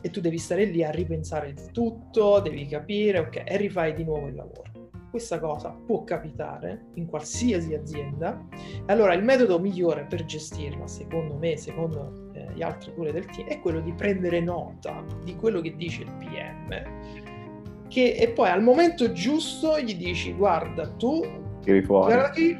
[0.00, 4.04] E tu devi stare lì a ripensare il tutto, devi capire, ok, e rifai di
[4.04, 4.66] nuovo il lavoro.
[5.10, 8.46] Questa cosa può capitare in qualsiasi azienda.
[8.86, 13.48] Allora, il metodo migliore per gestirla, secondo me, secondo eh, gli altri pure del team,
[13.48, 18.62] è quello di prendere nota di quello che dice il PM, che, e poi al
[18.62, 22.14] momento giusto gli dici guarda tu, Tiri fuori.
[22.14, 22.58] guarda qui,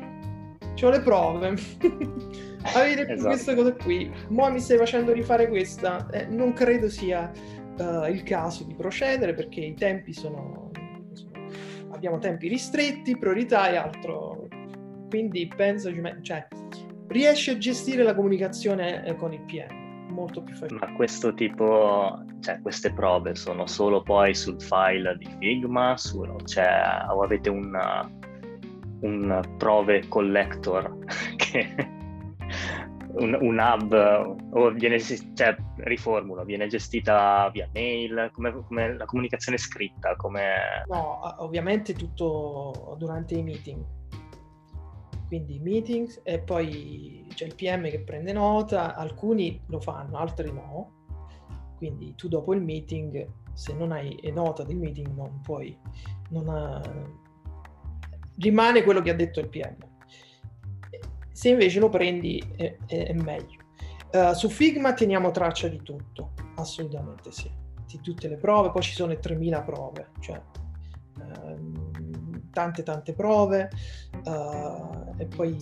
[0.83, 1.49] ho le prove.
[2.75, 3.29] Avete Esatto.
[3.29, 7.31] questa cosa qui, mo mi stai facendo rifare questa, Eh, non credo sia
[7.79, 10.71] eh, il caso di procedere perché i tempi sono,
[11.15, 11.31] sono-
[11.93, 14.47] abbiamo tempi ristretti, priorità e altro,
[15.09, 15.91] quindi penso,
[16.21, 16.47] cioè,
[17.07, 20.81] riesci a gestire la comunicazione eh, con il PM molto più facile.
[20.81, 27.07] Ma questo tipo, cioè queste prove sono solo poi sul file di Figma, su, cioè,
[27.09, 27.71] o avete un,
[29.01, 30.99] un prove collector
[31.37, 31.97] che
[33.19, 33.93] un, un hub
[34.53, 41.21] o viene cioè, riformulo, viene gestita via mail, come, come la comunicazione scritta, come No,
[41.43, 43.85] ovviamente tutto durante i meeting.
[45.27, 50.93] Quindi meetings e poi c'è il PM che prende nota, alcuni lo fanno, altri no.
[51.77, 55.77] Quindi tu dopo il meeting, se non hai nota del meeting, non puoi,
[56.31, 56.81] non ha-
[58.41, 59.77] rimane quello che ha detto il PM.
[61.33, 63.59] Se invece lo prendi è, è- meglio.
[64.11, 67.51] Eh, su Figma teniamo traccia di tutto, assolutamente sì,
[67.87, 70.41] di tutte le prove, poi ci sono le 3000 prove, cioè
[71.21, 73.71] ehm, tante tante prove
[74.25, 75.57] eh, e poi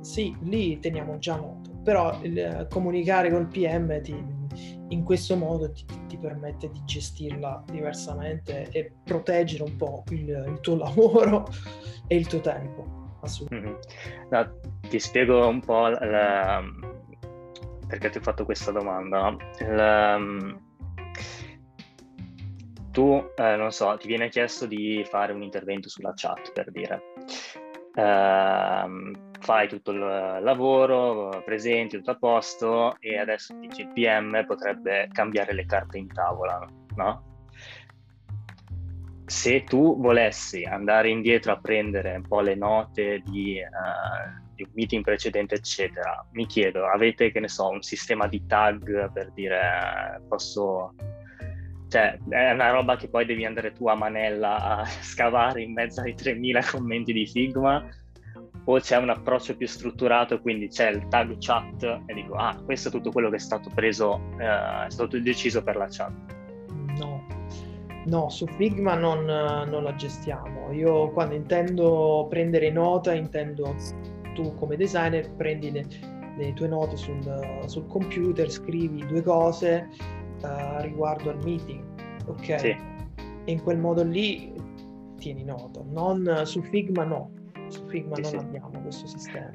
[0.00, 4.38] sì, lì teniamo già nota, però il, comunicare col PM ti-
[4.88, 10.58] in questo modo ti, ti permette di gestirla diversamente e proteggere un po' il, il
[10.60, 11.46] tuo lavoro
[12.06, 12.98] e il tuo tempo.
[13.22, 13.88] Assolutamente.
[14.04, 14.28] Mhm.
[14.30, 14.50] No,
[14.88, 16.62] ti spiego un po' la-
[17.86, 19.36] perché ti ho fatto questa domanda.
[19.60, 20.18] La-
[22.92, 27.02] tu, eh, non so, ti viene chiesto di fare un intervento sulla chat, per dire.
[27.94, 35.08] Ehm, fai tutto il lavoro, presenti tutto a posto e adesso dici il PM potrebbe
[35.12, 36.66] cambiare le carte in tavola,
[36.96, 37.30] no?
[39.30, 43.68] se tu volessi andare indietro a prendere un po' le note di, eh,
[44.56, 49.12] di un meeting precedente, eccetera, mi chiedo, avete, che ne so, un sistema di tag
[49.12, 50.94] per dire eh, posso...
[51.88, 56.00] Cioè, è una roba che poi devi andare tu a manella a scavare in mezzo
[56.00, 57.88] ai 3000 commenti di Figma
[58.70, 62.88] o c'è un approccio più strutturato, quindi c'è il tag chat e dico, ah, questo
[62.88, 66.12] è tutto quello che è stato preso, eh, è stato deciso per la chat.
[66.98, 67.24] No,
[68.06, 70.70] no, su Figma non, non la gestiamo.
[70.72, 73.74] Io quando intendo prendere nota, intendo
[74.34, 75.84] tu come designer prendi le,
[76.36, 79.88] le tue note sul, sul computer, scrivi due cose
[80.42, 81.84] eh, riguardo al meeting,
[82.26, 82.60] ok?
[82.60, 82.68] Sì.
[83.44, 84.52] E in quel modo lì
[85.16, 85.80] tieni nota.
[85.84, 87.32] Non, su Figma no,
[87.70, 88.36] su Figma Sì, non sì.
[88.36, 89.50] abbiamo questo sistema.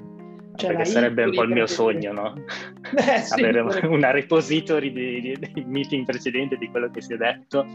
[0.55, 2.33] Perché la sarebbe un po' il mio sogno, no?
[2.95, 7.13] Eh, sì, Avere pure- una repository di- di- dei meeting precedenti di quello che si
[7.13, 7.65] è detto.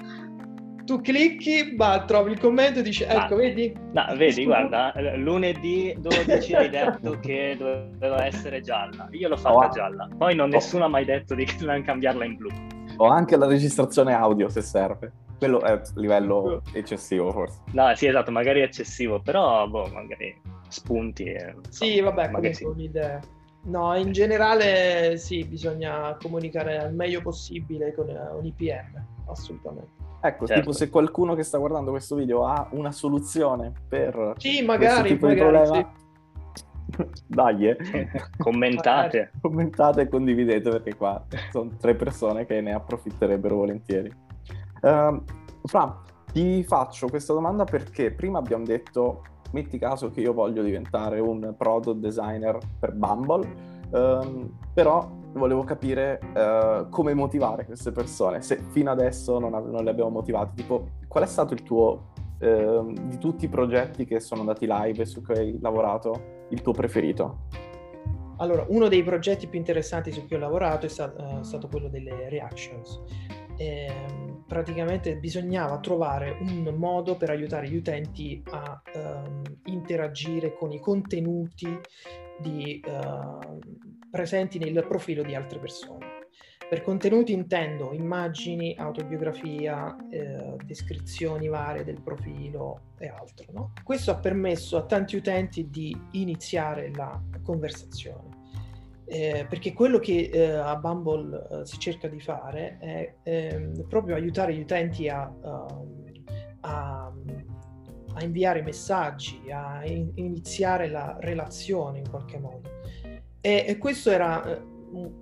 [0.86, 3.24] tu clicchi, ma trovi il commento e dici, Ah.
[3.24, 3.72] ecco, vedi?
[3.92, 9.06] No, vedi, guarda, lunedì 12 hai detto che doveva essere gialla.
[9.12, 9.68] Io l'ho fatta Oh.
[9.68, 10.08] gialla.
[10.18, 10.52] Poi non, Oh.
[10.54, 12.48] nessuno ha mai detto di non cambiarla in blu.
[12.96, 15.12] Ho anche la registrazione audio se serve.
[15.40, 17.60] Quello è livello eccessivo forse.
[17.72, 20.38] No, sì, esatto, magari eccessivo, però boh, magari
[20.68, 21.24] spunti.
[21.24, 22.64] e, insomma, Sì, vabbè, magari sì.
[22.64, 23.18] un'idea.
[23.62, 29.88] No, in generale sì, bisogna comunicare al meglio possibile con eh, un IPM, assolutamente.
[30.20, 30.60] Ecco, Certo.
[30.60, 35.08] tipo se qualcuno che sta guardando questo video ha una soluzione per Sì, questo magari,
[35.08, 35.92] tipo di magari, problema,
[37.26, 37.76] dai, eh.
[38.36, 39.30] Commentate.
[39.40, 44.28] commentate e condividete perché qua sono tre persone che ne approfitterebbero volentieri.
[44.82, 45.22] Ehm,
[45.64, 46.02] Fra,
[46.32, 49.22] ti faccio questa domanda perché prima abbiamo detto,
[49.52, 53.46] metti caso che io voglio diventare un product designer per Bumble,
[53.92, 59.84] ehm, però volevo capire eh, come motivare queste persone, se fino adesso non, ave- non
[59.84, 64.18] le abbiamo motivate, tipo qual è stato il tuo, ehm, di tutti i progetti che
[64.18, 67.48] sono andati live e su cui hai lavorato, il tuo preferito?
[68.38, 71.88] Allora, uno dei progetti più interessanti su cui ho lavorato è sta- eh, stato quello
[71.88, 73.02] delle reactions.
[73.60, 80.80] Ehm, praticamente bisognava trovare un modo per aiutare gli utenti a ehm, interagire con i
[80.80, 81.78] contenuti
[82.38, 83.58] di, ehm,
[84.10, 86.06] presenti nel profilo di altre persone.
[86.70, 93.52] Per contenuti intendo immagini, autobiografia, eh, descrizioni varie del profilo e altro.
[93.52, 93.72] no?
[93.84, 98.39] Questo ha permesso a tanti utenti di iniziare la conversazione.
[99.12, 104.14] Eh, perché quello che eh, a Bumble eh, si cerca di fare è ehm, proprio
[104.14, 106.04] aiutare gli utenti a, um,
[106.60, 107.12] a-
[108.14, 112.68] a inviare messaggi, a in- iniziare la relazione in qualche modo.
[113.40, 114.62] E, e questo era, eh,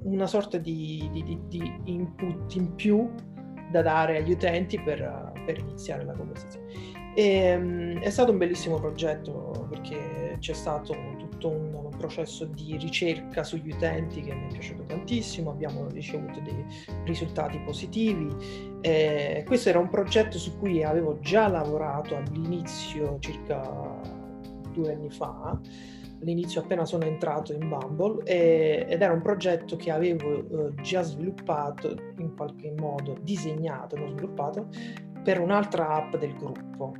[0.03, 3.11] una sorta di, di, di, input in più
[3.70, 6.66] da dare agli utenti per, per iniziare la conversazione.
[7.18, 13.42] E, um, è stato un bellissimo progetto perché c'è stato tutto un processo di ricerca
[13.42, 16.64] sugli utenti che mi è piaciuto tantissimo, abbiamo ricevuto dei
[17.02, 18.32] risultati positivi.
[18.82, 24.00] Eh, questo era un progetto su cui avevo già lavorato all'inizio, circa
[24.72, 25.58] due anni fa,
[26.20, 31.02] all'inizio appena sono entrato in Bumble e, ed era un progetto che avevo eh, già
[31.02, 34.68] sviluppato, in qualche modo disegnato, non sviluppato,
[35.22, 36.94] per un'altra app del gruppo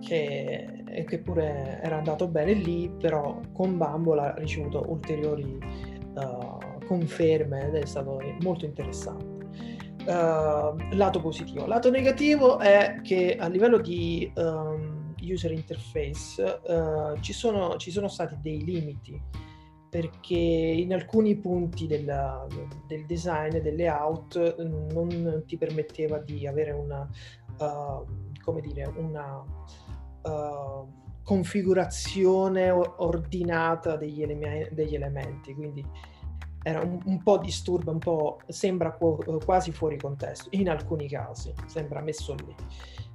[0.00, 5.58] che, che pure era andato bene lì, però con Bumble ha ricevuto ulteriori
[6.14, 9.38] uh, conferme ed è stato molto interessante.
[10.00, 11.66] Uh, lato positivo.
[11.66, 18.08] Lato negativo è che a livello di um, user interface uh, ci, sono, ci, sono,
[18.08, 19.20] stati dei limiti
[19.90, 22.46] perché in alcuni punti della,
[22.86, 27.06] del design del layout non ti permetteva di avere una,
[27.58, 28.06] uh,
[28.40, 29.42] come dire, una
[30.22, 30.88] uh,
[31.24, 35.84] configurazione ordinata degli, eleme- degli, elementi, quindi
[36.62, 42.00] era un, un, po' disturba, un po' sembra quasi fuori contesto, in alcuni casi sembra
[42.00, 42.54] messo lì.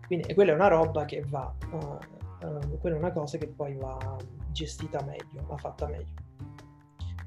[0.05, 4.17] Quindi quella è una roba che va, uh, quella è una cosa che poi va
[4.51, 6.24] gestita meglio, va fatta meglio.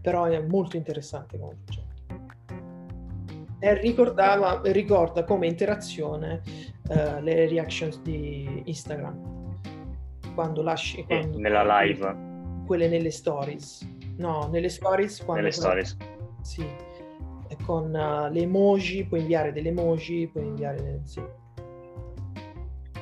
[0.00, 1.86] Però è molto interessante come progetto.
[3.60, 6.42] E ricordava, ricorda come interazione
[6.88, 9.36] uh, le reactions di Instagram
[10.38, 11.04] quando lasci...
[11.04, 12.16] Quando, nella live.
[12.64, 13.84] Quelle nelle stories.
[14.18, 15.24] No, nelle stories.
[15.24, 15.96] Quando nelle stories.
[16.42, 16.64] Sì.
[17.48, 21.00] E con uh, le emoji, puoi inviare delle emoji, puoi inviare...
[21.02, 21.20] Sì.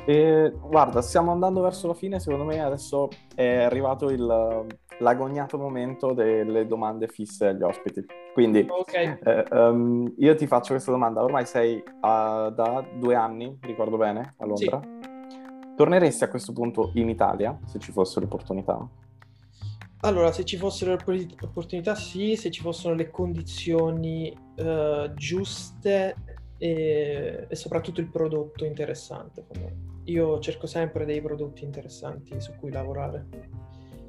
[0.06, 4.66] E, guarda, stiamo andando verso la fine, secondo me adesso è arrivato il,
[4.98, 8.04] l'agognato momento delle domande fisse agli ospiti.
[8.32, 9.18] Quindi okay.
[9.22, 14.34] eh, um, io ti faccio questa domanda, ormai sei uh, da due anni, ricordo bene,
[14.38, 14.80] a Londra?
[14.82, 15.74] Sì.
[15.76, 18.88] Torneresti a questo punto in Italia se ci fossero opportunità?
[20.00, 26.14] Allora, se ci fossero le opportunità, sì, se ci fossero le condizioni uh, giuste
[26.58, 29.46] e, e, soprattutto il prodotto interessante.
[30.04, 33.26] Io cerco sempre dei prodotti interessanti su cui lavorare.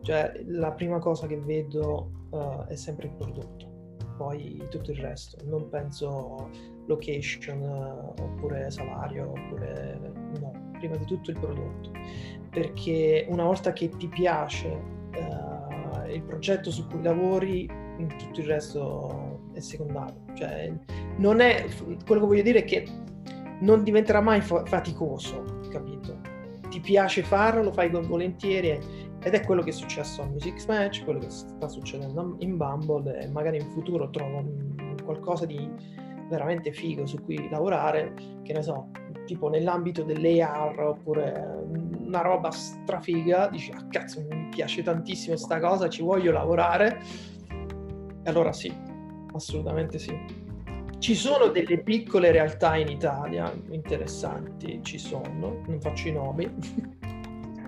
[0.08, 5.36] Cioè, la prima cosa che vedo uh, è sempre il prodotto, poi tutto il resto.
[5.44, 6.50] Non penso
[6.86, 10.00] location uh, oppure salario oppure
[10.40, 11.92] no prima di tutto il prodotto,
[12.52, 17.70] perché una volta che ti piace uh, il progetto su cui lavori,
[18.18, 20.24] tutto il resto è secondario.
[20.36, 20.74] Cioè,
[21.18, 21.66] non è,
[22.06, 22.88] quello che voglio dire è che
[23.60, 26.36] non diventerà mai fa- faticoso, capito?
[26.70, 31.04] Ti piace farlo, lo fai volentieri ed è quello che è successo a Music Match,
[31.04, 34.44] quello che sta succedendo in Bumble e magari in futuro trovo
[35.04, 35.70] qualcosa di
[36.30, 38.14] veramente figo su cui lavorare,
[38.44, 38.90] che ne so,
[39.26, 41.66] tipo nell'ambito dell'AR oppure
[42.06, 47.02] una roba strafiga, dici ah cazzo mi piace tantissimo sta cosa, ci voglio lavorare,
[48.24, 48.74] e allora sì,
[49.34, 50.46] assolutamente sì.
[51.00, 56.96] Ci sono delle piccole realtà in Italia interessanti, ci sono, non faccio i nomi.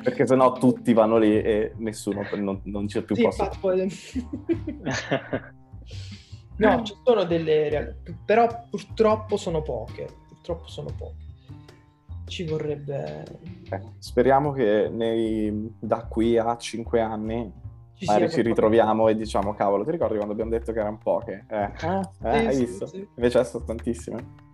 [0.10, 3.50] Perché sennò tutti vanno lì e nessuno, non, non c'è più sì, posto.
[3.60, 3.82] Poi...
[6.58, 11.28] no, ci sono delle realtà, però purtroppo sono poche, purtroppo sono poche
[12.30, 13.26] ci vorrebbe...
[13.70, 17.52] Eh, speriamo che nei, da qui a cinque anni
[17.96, 19.10] ci, magari ci ritroviamo poco.
[19.10, 21.46] e diciamo cavolo, ti ricordi quando abbiamo detto che erano poche?
[21.50, 21.72] Eh, eh,
[22.12, 22.86] sì, hai sì, visto?
[22.86, 23.08] Sì.
[23.16, 24.48] Invece sono tantissime.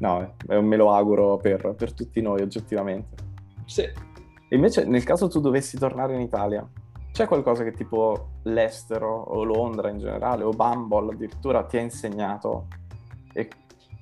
[0.00, 3.16] No, eh, me lo auguro per, per tutti noi oggettivamente.
[3.64, 3.88] Sì.
[4.50, 6.68] E invece nel caso tu dovessi tornare in Italia,
[7.12, 12.66] c'è qualcosa che tipo l'estero o Londra in generale o Bumble addirittura ti ha insegnato
[13.32, 13.48] e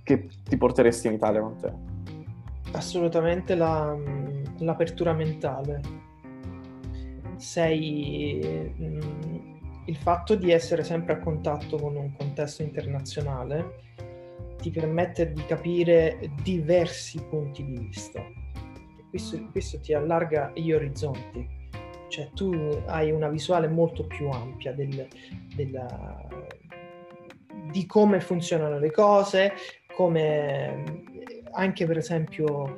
[0.03, 1.89] che ti porteresti in Italia con te?
[2.73, 3.97] assolutamente la,
[4.59, 5.81] l'apertura mentale.
[7.37, 13.87] Sei mh, il fatto di essere sempre a contatto con un contesto internazionale
[14.61, 18.21] ti permette di capire diversi punti di vista.
[19.11, 21.47] Questo, questo ti allarga gli orizzonti,
[22.09, 22.53] cioè tu
[22.87, 25.07] hai una visuale molto più ampia del,
[25.55, 26.27] della,
[27.71, 29.53] di come funzionano le cose,
[29.95, 31.07] come
[31.53, 32.77] anche per esempio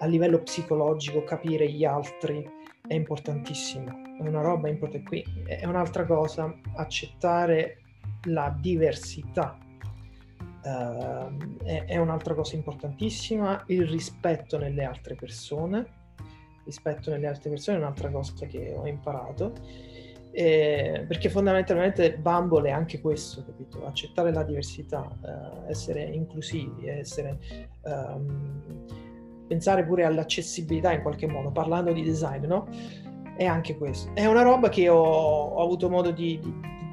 [0.00, 2.48] a livello psicologico capire gli altri
[2.86, 5.06] è importantissimo, è una roba importante.
[5.06, 7.78] Qui è un'altra cosa accettare
[8.24, 9.56] la diversità.
[10.62, 15.86] Uh, è, è, un'altra cosa importantissima, il rispetto nelle altre persone,
[16.64, 19.54] rispetto nelle altre persone è un'altra cosa che ho imparato
[20.32, 23.84] eh, perché fondamentalmente Bumble è anche questo, capito?
[23.84, 27.38] Accettare la diversità, eh, essere inclusivi, essere,
[27.82, 28.62] um,
[29.48, 32.68] pensare pure all'accessibilità in qualche modo, parlando di design, no?
[33.36, 34.10] È anche questo.
[34.14, 36.38] È una roba che ho, ho avuto modo di,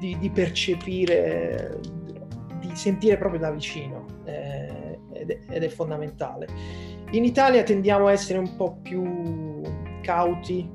[0.00, 1.78] di, di, percepire,
[2.78, 6.46] sentire proprio da vicino eh, ed, è, ed è fondamentale.
[7.10, 9.60] In Italia tendiamo a essere un po' più
[10.02, 10.68] cauti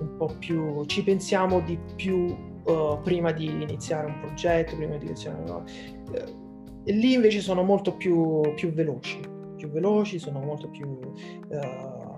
[0.00, 5.06] un po' più, ci pensiamo di più uh, prima di iniziare un progetto, prima di
[5.06, 5.56] iniziare una...
[5.56, 9.20] Uh, lì invece sono molto più, più veloci,
[9.56, 10.88] più veloci, sono molto più...
[10.88, 12.13] Uh,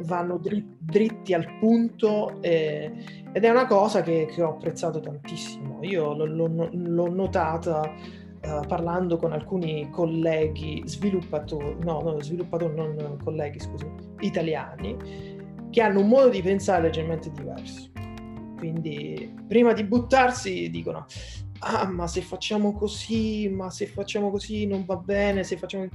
[0.00, 2.92] vanno dritti, dritti al punto e,
[3.32, 5.78] ed è una cosa che, che, ho apprezzato tantissimo.
[5.82, 13.18] Io l'ho, l'ho, l'ho notata uh, parlando con alcuni colleghi sviluppatori, no, no, sviluppatori, non
[13.22, 13.86] colleghi, scusi,
[14.20, 14.96] italiani,
[15.70, 17.90] che hanno un modo di pensare leggermente diverso.
[18.58, 21.06] Quindi prima di buttarsi dicono,
[21.60, 25.88] ah ma se facciamo così, ma se facciamo così non va bene, se facciamo...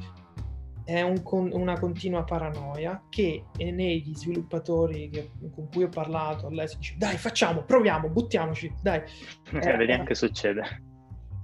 [0.87, 6.79] È un con, una continua paranoia che negli sviluppatori che, con cui ho parlato all'estero
[6.79, 9.01] dice dai facciamo, proviamo, buttiamoci, dai.
[9.51, 10.63] Eh, vediamo che succede.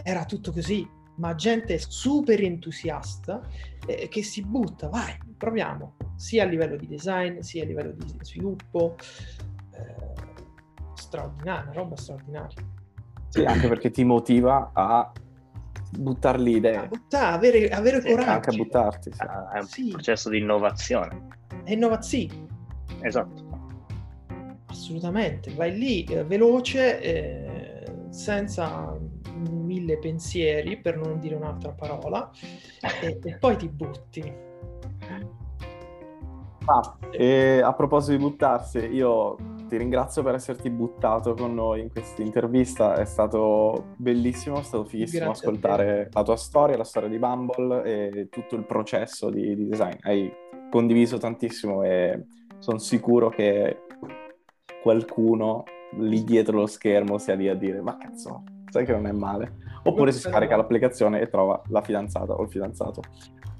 [0.01, 0.87] Era tutto così,
[1.17, 3.41] ma gente super entusiasta
[3.85, 8.15] eh, che si butta, vai, proviamo, sia a livello di design, sia a livello di
[8.21, 8.95] sviluppo.
[9.73, 10.13] Eh,
[10.93, 12.65] straordinaria, roba straordinaria.
[13.27, 15.11] Sì, anche perché ti motiva a
[15.97, 16.87] buttare le idee.
[16.87, 18.29] Buttare, avere, avere sì, coraggio.
[18.29, 19.11] Anche a buttarti.
[19.11, 19.21] Sì.
[19.21, 19.87] Ah, è un sì.
[19.89, 21.27] processo di innovazione.
[21.63, 22.47] È innovazione.
[23.01, 23.51] Esatto.
[24.67, 25.53] Assolutamente.
[25.53, 28.97] Vai lì eh, veloce, eh, senza
[29.49, 32.29] mille pensieri, per non dire un'altra parola,
[33.01, 34.33] e, e poi ti butti.
[36.65, 39.35] Ah, e a proposito di buttarsi, io
[39.73, 44.85] ti ringrazio per esserti buttato con noi in questa intervista, è stato bellissimo, è stato
[44.85, 49.55] fighissimo Grazie ascoltare la tua storia, la storia di Bumble e tutto il processo di,
[49.55, 49.95] di design.
[50.01, 50.31] Hai
[50.69, 52.23] condiviso tantissimo e
[52.59, 53.79] sono sicuro che
[54.83, 55.63] qualcuno
[55.97, 58.43] lì dietro lo schermo sia lì a dire ma cazzo,
[58.73, 59.61] sai che non è male.
[59.83, 63.01] Oppure si scarica l'applicazione e trova la fidanzata o il fidanzato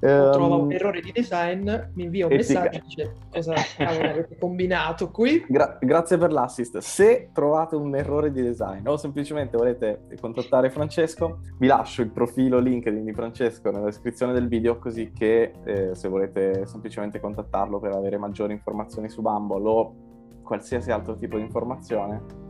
[0.04, 5.10] um, trova un errore di design, mi invia un messaggio e dice cosa avete combinato
[5.10, 5.44] qui.
[5.48, 6.78] Gra- grazie per l'assist.
[6.78, 12.58] Se trovate un errore di design o semplicemente volete contattare Francesco, vi lascio il profilo
[12.58, 17.92] LinkedIn di Francesco nella descrizione del video così che eh, se volete semplicemente contattarlo per
[17.92, 19.94] avere maggiori informazioni su Bumble o
[20.42, 22.42] qualsiasi altro tipo di informazione,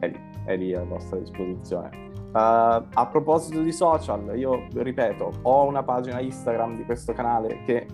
[0.00, 2.08] è lì, è lì a vostra disposizione.
[2.32, 7.86] Uh, a proposito di social, io ripeto, ho una pagina Instagram di questo canale che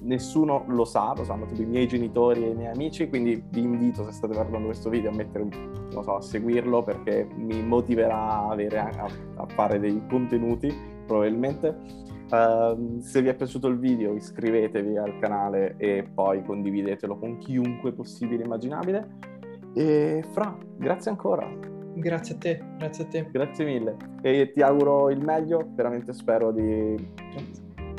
[0.00, 3.60] nessuno lo sa, lo sanno tutti i miei genitori e i miei amici, quindi vi
[3.60, 5.48] invito, se state guardando questo video, a, mettere,
[5.90, 10.74] so, a seguirlo perché mi motiverà a, avere, a, a fare dei contenuti,
[11.06, 12.06] probabilmente.
[12.30, 17.92] Uh, se vi è piaciuto il video iscrivetevi al canale e poi condividetelo con chiunque
[17.92, 19.37] possibile e immaginabile.
[19.78, 21.48] E Fra, grazie ancora.
[21.94, 23.28] Grazie a te, grazie a te.
[23.30, 26.96] Grazie mille e ti auguro il meglio, veramente spero di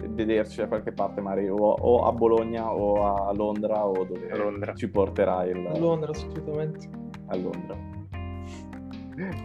[0.09, 4.73] vederci da qualche parte magari o, o, a Bologna o a Londra o dove Londra.
[4.73, 5.67] ci porterai il...
[5.67, 6.89] A Londra assolutamente.
[7.27, 7.77] A Londra.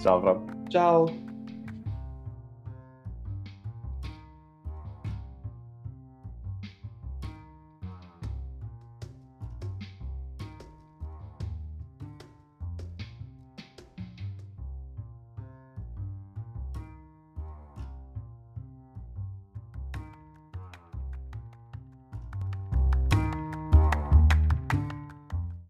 [0.01, 0.43] Ciao Fra.
[0.69, 1.24] Ciao.